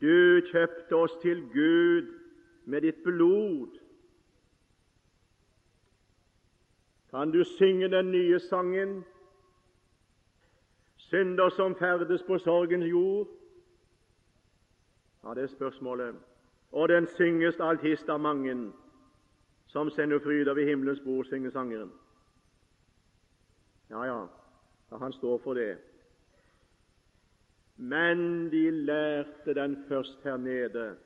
Du 0.00 0.40
kjøpte 0.50 0.96
oss 0.96 1.14
til 1.22 1.46
Gud 1.54 2.10
med 2.64 2.80
ditt 2.80 3.02
blod. 3.04 3.78
Kan 7.10 7.30
du 7.30 7.44
synge 7.44 7.88
den 7.94 8.10
nye 8.10 8.38
sangen, 8.40 9.04
synder 10.96 11.48
som 11.48 11.78
ferdes 11.78 12.22
på 12.22 12.38
sorgens 12.38 12.90
jord? 12.90 13.37
Ja, 15.24 15.34
det 15.34 15.42
er 15.42 15.46
spørsmålet. 15.46 16.14
Og 16.72 16.88
den 16.88 17.06
synges 17.06 17.60
alltist 17.60 18.08
av 18.08 18.20
mange 18.20 18.72
som 19.68 19.90
sender 19.90 20.18
fryder 20.18 20.54
ved 20.54 20.68
himmelens 20.68 21.00
bord, 21.04 21.24
synger 21.24 21.50
sangeren. 21.50 21.92
Ja, 23.90 24.04
ja, 24.04 24.20
ja, 24.90 24.96
han 24.96 25.12
står 25.12 25.38
for 25.44 25.54
det. 25.54 25.78
Men 27.76 28.50
de 28.50 28.70
lærte 28.70 29.54
den 29.54 29.84
først 29.88 30.24
her 30.24 30.36
nede 30.36 30.96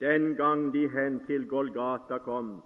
den 0.00 0.34
gang 0.36 0.72
de 0.72 0.88
hen 0.88 1.26
til 1.26 1.48
Golgata 1.48 2.18
kom. 2.18 2.62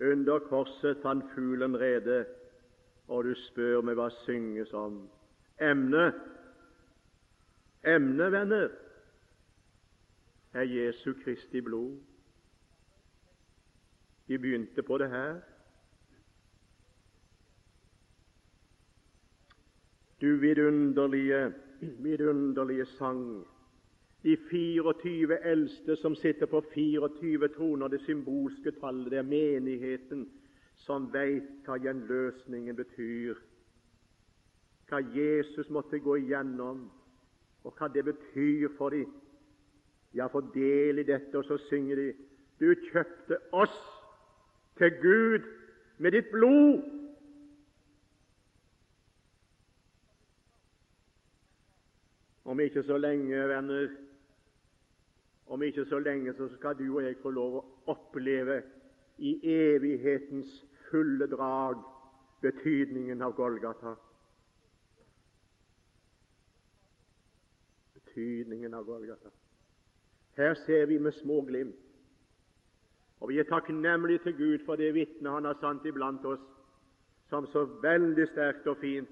Under 0.00 0.38
korset 0.38 0.98
fant 1.02 1.24
fuglen 1.34 1.80
rede, 1.80 2.24
og 3.08 3.24
du 3.24 3.34
spør 3.34 3.84
meg 3.86 3.96
hva 3.96 4.08
synges 4.24 4.72
om. 4.74 4.98
Emnet, 5.62 6.18
emnet, 7.86 8.32
venner, 8.32 8.68
er 10.56 10.62
Jesu 10.62 11.12
Kristi 11.24 11.60
blod. 11.60 11.96
Vi 14.26 14.38
begynte 14.38 14.82
på 14.82 14.98
det 14.98 15.10
her. 15.10 15.40
Du 20.20 20.36
vidunderlige, 20.36 21.54
vidunderlige 21.80 22.86
sang 22.86 23.46
de 24.22 24.36
24 24.50 25.44
eldste 25.44 25.96
som 25.96 26.14
sitter 26.14 26.46
på 26.46 26.64
24 26.74 27.48
troner, 27.48 27.88
det 27.88 28.00
symbolske 28.00 28.70
tallet, 28.80 29.10
det 29.10 29.18
er 29.18 29.22
menigheten 29.22 30.24
som 30.86 31.06
veit 31.12 31.46
hva 31.66 31.76
gjenløsningen 31.78 32.76
betyr, 32.76 33.38
hva 34.88 34.98
Jesus 35.14 35.70
måtte 35.70 36.00
gå 36.02 36.16
igjennom, 36.24 36.88
og 37.62 37.78
hva 37.78 37.88
det 37.94 38.04
betyr 38.08 38.74
for 38.78 38.90
dem. 38.94 39.12
De 40.16 40.28
få 40.32 40.40
del 40.54 40.98
i 40.98 41.04
dette, 41.04 41.38
og 41.38 41.44
så 41.44 41.58
synger 41.68 41.96
de 41.96 42.12
Du 42.60 42.72
kjøpte 42.88 43.36
oss 43.52 43.76
til 44.78 44.94
Gud 45.02 45.44
med 45.98 46.14
ditt 46.16 46.30
blod. 46.32 46.84
Om 52.44 52.60
ikke 52.60 52.82
så 52.82 52.96
lenge, 52.96 53.42
venner, 53.48 53.90
om 55.46 55.62
ikke 55.62 55.84
så 55.84 55.98
lenge 55.98 56.32
så 56.38 56.48
skal 56.54 56.78
du 56.78 56.86
og 56.94 57.04
jeg 57.04 57.20
få 57.20 57.34
lov 57.36 57.58
å 57.60 57.64
oppleve 57.92 58.62
i 59.18 59.36
evighetens 59.52 60.62
fulle 60.88 61.28
drag 61.28 61.82
betydningen 62.40 63.20
av 63.22 63.36
Golgata. 63.36 63.96
betydningen 68.16 68.74
av 68.74 68.84
Golgata. 68.84 69.30
Her 70.36 70.54
ser 70.54 70.86
vi 70.86 70.98
med 70.98 71.12
små 71.12 71.40
glimt. 71.40 71.76
Og 73.20 73.28
vi 73.28 73.38
er 73.38 73.48
takknemlige 73.48 74.18
til 74.18 74.36
Gud 74.36 74.58
for 74.64 74.76
det 74.76 74.94
vitnet 74.94 75.32
Han 75.32 75.44
har 75.44 75.56
sant 75.60 75.86
iblant 75.86 76.24
oss, 76.24 76.42
som 77.28 77.46
så 77.46 77.64
veldig 77.82 78.28
sterkt 78.28 78.66
og 78.66 78.76
fint 78.76 79.08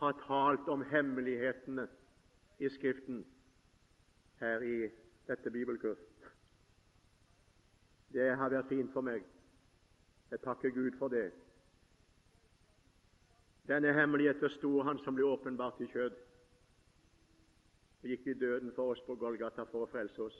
har 0.00 0.14
talt 0.26 0.68
om 0.68 0.82
hemmelighetene 0.82 1.88
i 2.58 2.68
Skriften 2.68 3.24
her 4.40 4.62
i 4.62 4.88
dette 5.28 5.50
bibelkurs. 5.50 6.00
Det 8.12 8.30
har 8.36 8.50
vært 8.50 8.70
fint 8.70 8.92
for 8.92 9.04
meg. 9.04 9.22
Jeg 10.30 10.40
takker 10.40 10.70
Gud 10.70 10.96
for 10.98 11.12
det. 11.12 11.30
Denne 13.68 13.92
hemmeligheten 13.92 14.50
stor 14.50 14.82
Han 14.82 14.98
som 15.04 15.14
ble 15.14 15.26
åpenbart 15.28 15.80
i 15.80 15.90
kjød. 15.92 16.16
Og 18.02 18.10
gikk 18.12 18.26
i 18.26 18.38
døden 18.38 18.72
for 18.76 18.92
oss 18.92 19.00
på 19.06 19.16
Golgata 19.18 19.64
for 19.70 19.86
å 19.86 19.90
frelse 19.90 20.22
oss 20.22 20.36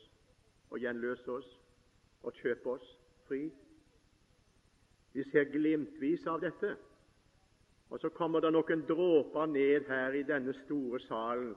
og 0.71 0.79
gjenløse 0.83 1.33
oss 1.33 1.49
og 2.23 2.37
kjøpe 2.43 2.75
oss 2.77 2.91
fri. 3.29 3.49
Vi 5.13 5.25
ser 5.31 5.51
glimtvis 5.51 6.27
av 6.27 6.41
dette. 6.41 6.77
Og 7.89 8.01
så 8.01 8.11
kommer 8.13 8.45
det 8.45 8.53
noen 8.53 8.85
dråper 8.87 9.49
ned 9.49 9.89
her 9.89 10.15
i 10.15 10.27
denne 10.29 10.53
store 10.65 11.01
salen. 11.07 11.55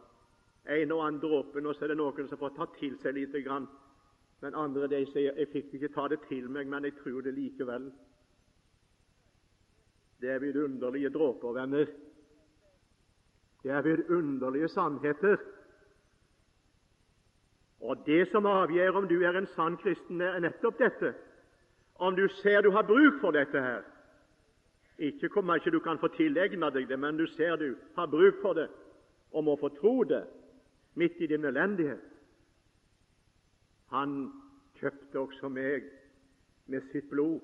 En 0.65 0.93
og 0.93 1.01
annen 1.03 1.19
dråpe, 1.21 1.59
og 1.59 1.75
så 1.75 1.85
er 1.85 1.91
det 1.91 1.97
noen 1.99 2.29
som 2.29 2.39
får 2.39 2.53
ta 2.55 2.67
til 2.77 2.95
seg 3.01 3.17
lite 3.17 3.41
grann. 3.43 3.67
Men 4.41 4.55
andre 4.55 4.87
de 4.87 5.05
sier 5.05 5.35
'jeg 5.37 5.47
fikk 5.47 5.73
ikke 5.73 5.93
ta 5.93 6.07
det 6.07 6.21
til 6.27 6.49
meg, 6.49 6.67
men 6.67 6.83
jeg 6.83 6.95
tror 6.97 7.21
det 7.21 7.33
likevel'. 7.33 7.91
Det 10.21 10.29
er 10.29 10.39
vidunderlige 10.39 11.09
dråper, 11.09 11.53
venner. 11.53 11.85
Det 13.63 13.71
er 13.71 13.81
vidunderlige 13.81 14.67
sannheter. 14.67 15.37
Og 17.81 18.05
Det 18.05 18.27
som 18.31 18.45
avgjør 18.45 18.97
om 18.97 19.07
du 19.07 19.21
er 19.23 19.37
en 19.37 19.47
sann 19.55 19.77
kristen, 19.77 20.21
er 20.21 20.39
nettopp 20.39 20.77
dette. 20.79 21.13
Om 21.95 22.15
du 22.15 22.27
ser 22.41 22.61
du 22.61 22.71
har 22.71 22.83
bruk 22.85 23.21
for 23.21 23.31
dette 23.31 23.61
her. 23.61 23.81
Ikke 24.97 25.29
hvor 25.33 25.41
mye 25.41 25.71
du 25.71 25.79
kan 25.79 25.97
få 25.99 26.07
tilegna 26.13 26.69
deg 26.69 26.87
det, 26.89 26.99
men 26.99 27.17
du 27.17 27.25
ser 27.27 27.55
du 27.57 27.75
har 27.95 28.05
bruk 28.07 28.41
for 28.41 28.53
det 28.53 28.69
og 29.31 29.43
må 29.43 29.55
få 29.55 29.69
tro 29.79 30.03
det 30.03 30.25
midt 30.95 31.21
i 31.21 31.27
din 31.27 31.45
elendighet. 31.45 32.03
Han 33.89 34.31
kjøpte 34.79 35.19
også 35.19 35.49
meg 35.49 35.87
med 36.67 36.85
sitt 36.91 37.09
blod. 37.09 37.39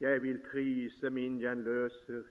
Jeg 0.00 0.22
vil 0.22 0.40
prise 0.50 1.10
min 1.10 1.38
gjenløser. 1.38 2.22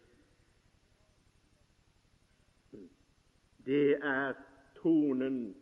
Det 3.66 3.98
er 4.04 4.34
tonen 4.82 5.56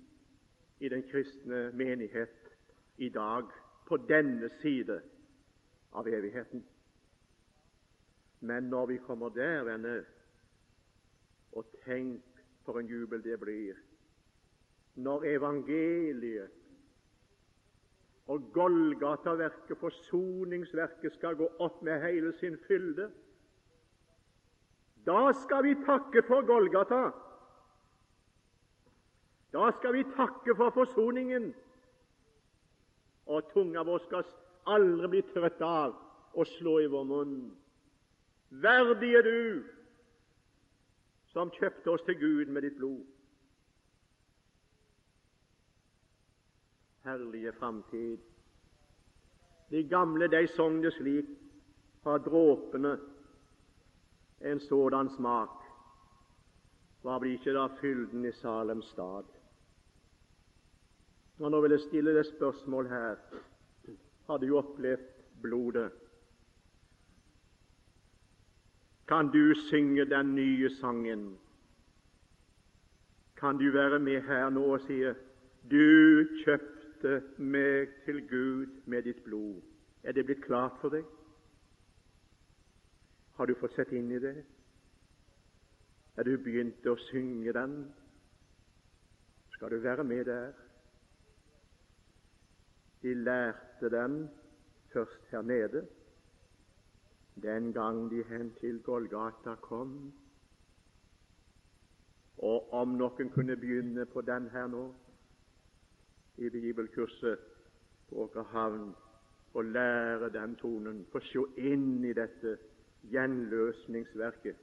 i 0.80 0.90
den 0.90 1.04
kristne 1.12 1.72
menighet 1.72 2.54
i 2.98 3.10
dag, 3.10 3.50
på 3.88 3.98
denne 3.98 4.50
side 4.62 5.02
av 5.92 6.08
evigheten. 6.08 6.64
Men 8.40 8.70
når 8.70 8.86
vi 8.86 8.98
kommer 8.98 9.30
der, 9.30 9.64
venner, 9.64 10.04
og 11.52 11.66
tenk 11.86 12.44
for 12.66 12.80
en 12.80 12.88
jubel 12.88 13.24
det 13.24 13.40
blir 13.42 13.78
når 15.00 15.24
evangeliet 15.24 16.50
og 18.30 18.44
Golgata-verket, 18.54 19.78
forsoningsverket, 19.78 21.14
skal 21.14 21.38
gå 21.40 21.48
opp 21.66 21.80
med 21.82 22.02
hele 22.04 22.30
sin 22.38 22.58
fylde. 22.68 23.08
Da 25.06 25.32
skal 25.34 25.64
vi 25.66 25.74
takke 25.86 26.22
for 26.28 26.46
Golgata. 26.46 27.10
Da 29.54 29.72
skal 29.80 29.94
vi 29.94 30.04
takke 30.16 30.56
for 30.56 30.70
forsoningen, 30.70 31.54
og 33.26 33.50
tunga 33.54 33.84
vår 33.86 34.04
skal 34.06 34.26
aldri 34.70 35.10
bli 35.10 35.22
trøtt 35.34 35.62
av 35.66 35.96
å 36.34 36.46
slå 36.58 36.80
i 36.84 36.90
vår 36.90 37.06
munn. 37.10 37.36
Verdig 38.50 39.14
er 39.18 39.26
du 39.26 39.64
som 41.34 41.52
kjøpte 41.54 41.94
oss 41.94 42.06
til 42.06 42.18
Gud 42.18 42.54
med 42.54 42.66
ditt 42.66 42.78
blod. 42.78 43.06
Herlige 47.06 47.54
framtid. 47.58 48.18
De 49.70 49.84
gamle 49.90 50.28
de 50.30 50.48
sang 50.56 50.82
det 50.82 50.94
slik, 50.98 51.30
fra 52.04 52.18
dråpene 52.18 52.96
en 54.42 54.60
sådan 54.60 55.10
smak. 55.18 55.58
Hva 57.04 57.18
blir 57.20 57.38
ikke 57.38 57.54
da 57.56 57.68
fylden 57.80 58.26
i 58.26 58.32
Salems 58.42 58.90
stad? 58.94 59.39
Og 61.40 61.52
Nå 61.52 61.62
vil 61.62 61.72
jeg 61.72 61.86
stille 61.88 62.14
deg 62.16 62.26
spørsmål 62.28 62.88
her. 62.92 63.20
Har 64.28 64.38
du 64.38 64.58
opplevd 64.58 65.06
blodet? 65.42 65.92
Kan 69.08 69.32
du 69.34 69.56
synge 69.70 70.06
den 70.06 70.36
nye 70.36 70.70
sangen? 70.70 71.40
Kan 73.40 73.58
du 73.58 73.72
være 73.72 74.00
med 74.00 74.22
her 74.22 74.50
nå 74.50 74.66
og 74.74 74.84
si 74.84 75.00
Du 75.72 76.28
kjøpte 76.44 77.22
meg 77.38 77.90
til 78.06 78.22
Gud 78.28 78.68
med 78.86 79.04
ditt 79.04 79.24
blod. 79.24 79.62
Er 80.04 80.12
det 80.12 80.26
blitt 80.26 80.44
klart 80.44 80.76
for 80.82 80.90
deg? 80.90 81.04
Har 83.36 83.46
du 83.46 83.56
fått 83.56 83.76
sett 83.76 83.92
inn 83.96 84.12
i 84.12 84.20
det? 84.20 84.36
Er 86.18 86.28
du 86.28 86.38
begynt 86.38 86.86
å 86.86 86.98
synge 87.10 87.54
den? 87.56 87.76
Skal 89.56 89.72
du 89.72 89.80
være 89.80 90.04
med 90.04 90.26
der? 90.28 90.69
De 93.02 93.14
lærte 93.14 93.90
den 93.90 94.30
først 94.94 95.26
her 95.32 95.42
nede, 95.42 95.88
den 97.42 97.74
gang 97.74 98.12
de 98.12 98.24
hen 98.24 98.54
til 98.60 98.82
Golgata 98.84 99.56
kom. 99.56 100.14
Og 102.38 102.74
om 102.74 102.96
noen 103.00 103.30
kunne 103.30 103.56
begynne 103.56 104.06
på 104.06 104.22
den 104.22 104.50
her 104.50 104.68
nå, 104.68 104.84
i 106.38 106.50
bibelkurset 106.50 107.40
på 108.10 108.16
Åkerhavn, 108.24 108.96
og 109.54 109.66
lære 109.66 110.30
den 110.30 110.56
tonen, 110.56 111.06
få 111.12 111.20
se 111.20 111.46
inn 111.58 112.04
i 112.06 112.14
dette 112.14 112.58
gjenløsningsverket 113.12 114.60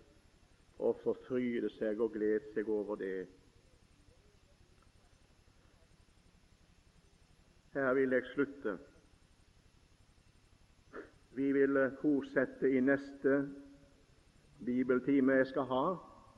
og 0.78 1.00
forfryde 1.02 1.70
seg 1.78 2.00
og 2.00 2.12
glede 2.14 2.52
seg 2.54 2.68
over 2.68 3.00
det 3.00 3.26
Her 7.76 7.94
vil 7.94 8.10
jeg 8.10 8.22
slutte. 8.24 8.78
Vi 11.32 11.52
vil 11.52 11.90
fortsette 12.00 12.70
i 12.70 12.80
neste 12.80 13.48
bibeltime 14.64 15.32
jeg 15.32 15.46
skal 15.46 15.66
ha, 15.68 15.82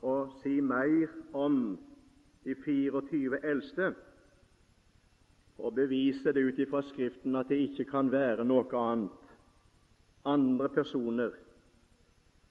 og 0.01 0.33
si 0.41 0.59
mer 0.59 1.07
om 1.33 1.77
de 2.43 2.55
24 2.65 3.39
eldste, 3.45 3.93
og 5.57 5.75
bevise 5.75 6.33
det 6.33 6.43
ut 6.43 6.59
ifra 6.59 6.81
Skriften 6.81 7.35
at 7.35 7.47
det 7.47 7.61
ikke 7.69 7.87
kan 7.87 8.11
være 8.11 8.43
noe 8.43 8.67
annet, 8.81 9.31
andre 10.25 10.69
personer 10.75 11.39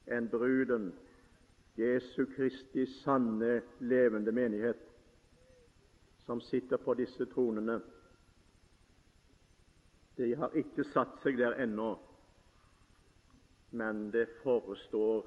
enn 0.09 0.33
bruden, 0.33 0.95
Jesu 1.77 2.25
Kristi 2.33 2.89
sanne, 3.03 3.61
levende 3.81 4.33
menighet, 4.33 4.81
som 6.25 6.41
sitter 6.41 6.81
på 6.81 6.97
disse 6.97 7.29
tronene 7.29 7.81
de 10.19 10.35
har 10.35 10.55
ikke 10.59 10.83
satt 10.91 11.21
seg 11.23 11.39
der 11.39 11.55
ennå, 11.63 11.93
men 13.71 14.09
det 14.11 14.27
forestår 14.43 15.27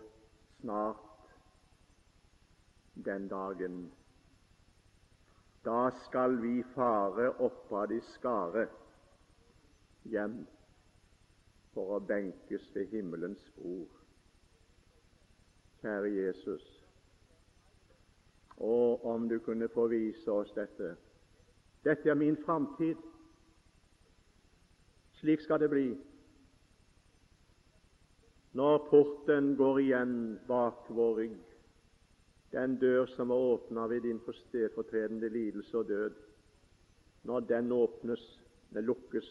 snart 0.60 1.30
den 3.06 3.28
dagen. 3.32 3.86
Da 5.64 5.92
skal 6.04 6.36
vi 6.42 6.58
fare 6.76 7.30
oppad 7.40 7.94
i 7.96 8.02
skare 8.18 8.66
hjem 10.12 10.42
for 11.72 11.96
å 11.96 12.02
benkes 12.04 12.66
ved 12.76 12.92
himmelens 12.92 13.46
bord. 13.56 13.94
Kjære 15.82 16.10
Jesus, 16.18 16.66
og 18.60 19.06
om 19.08 19.30
du 19.30 19.40
kunne 19.40 19.72
få 19.72 19.88
vise 19.94 20.36
oss 20.36 20.52
dette. 20.58 20.92
Dette 21.86 22.12
er 22.12 22.20
min 22.20 22.38
framtid. 22.44 23.11
Slik 25.22 25.42
skal 25.42 25.60
det 25.62 25.70
bli. 25.70 25.86
Når 28.58 28.78
porten 28.90 29.54
går 29.56 29.80
igjen 29.80 30.16
bak 30.48 30.88
vår 30.90 31.12
rygg, 31.20 31.36
den 32.52 32.74
dør 32.82 33.06
som 33.14 33.30
er 33.32 33.44
åpna 33.54 33.86
ved 33.88 34.02
din 34.02 34.20
stedfortredende 34.34 35.30
lidelse 35.30 35.78
og 35.78 35.88
død, 35.88 36.16
når 37.24 37.40
den 37.40 37.72
åpnes, 37.72 38.24
den 38.74 38.86
lukkes, 38.90 39.30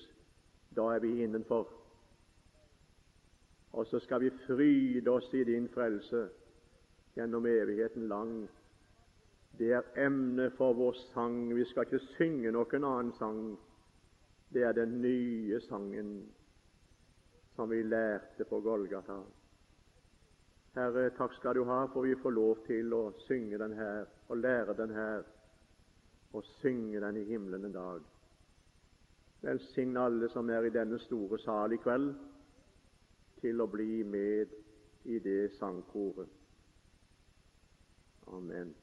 da 0.76 0.86
er 0.94 1.02
vi 1.02 1.22
innenfor. 1.24 1.66
Og 3.72 3.86
så 3.86 3.98
skal 3.98 4.20
vi 4.20 4.30
fryde 4.46 5.10
oss 5.10 5.34
i 5.34 5.44
din 5.44 5.68
frelse 5.68 6.28
gjennom 7.14 7.46
evigheten 7.46 8.08
lang. 8.08 8.48
Det 9.58 9.72
er 9.72 10.06
emnet 10.06 10.52
for 10.56 10.72
vår 10.72 10.92
sang. 10.92 11.50
Vi 11.54 11.64
skal 11.64 11.86
ikke 11.86 12.06
synge 12.14 12.54
noen 12.54 12.84
annen 12.84 13.12
sang. 13.18 13.58
Det 14.52 14.62
er 14.62 14.72
den 14.72 15.00
nye 15.02 15.60
sangen 15.60 16.14
som 17.54 17.70
vi 17.70 17.82
lærte 17.82 18.44
på 18.44 18.60
Golgata. 18.60 19.20
Herre, 20.74 21.10
takk 21.18 21.34
skal 21.34 21.54
du 21.54 21.64
ha 21.66 21.84
for 21.92 22.06
vi 22.06 22.16
får 22.22 22.34
lov 22.34 22.64
til 22.66 22.94
å 22.94 23.02
synge 23.26 23.58
den 23.58 23.74
her 23.78 24.06
og 24.28 24.42
lære 24.42 24.74
den 24.78 24.94
her 24.94 25.22
og 26.32 26.44
synge 26.60 27.00
den 27.02 27.16
i 27.16 27.24
himmelen 27.26 27.64
en 27.64 27.74
dag. 27.74 28.02
Velsign 29.42 29.96
alle 29.96 30.28
som 30.30 30.50
er 30.50 30.68
i 30.68 30.74
denne 30.74 30.98
store 30.98 31.38
sal 31.42 31.72
i 31.72 31.80
kveld, 31.80 32.12
til 33.40 33.62
å 33.64 33.70
bli 33.72 34.02
med 34.04 34.52
i 35.08 35.18
det 35.24 35.54
sangkoret. 35.56 36.28
Amen. 38.28 38.74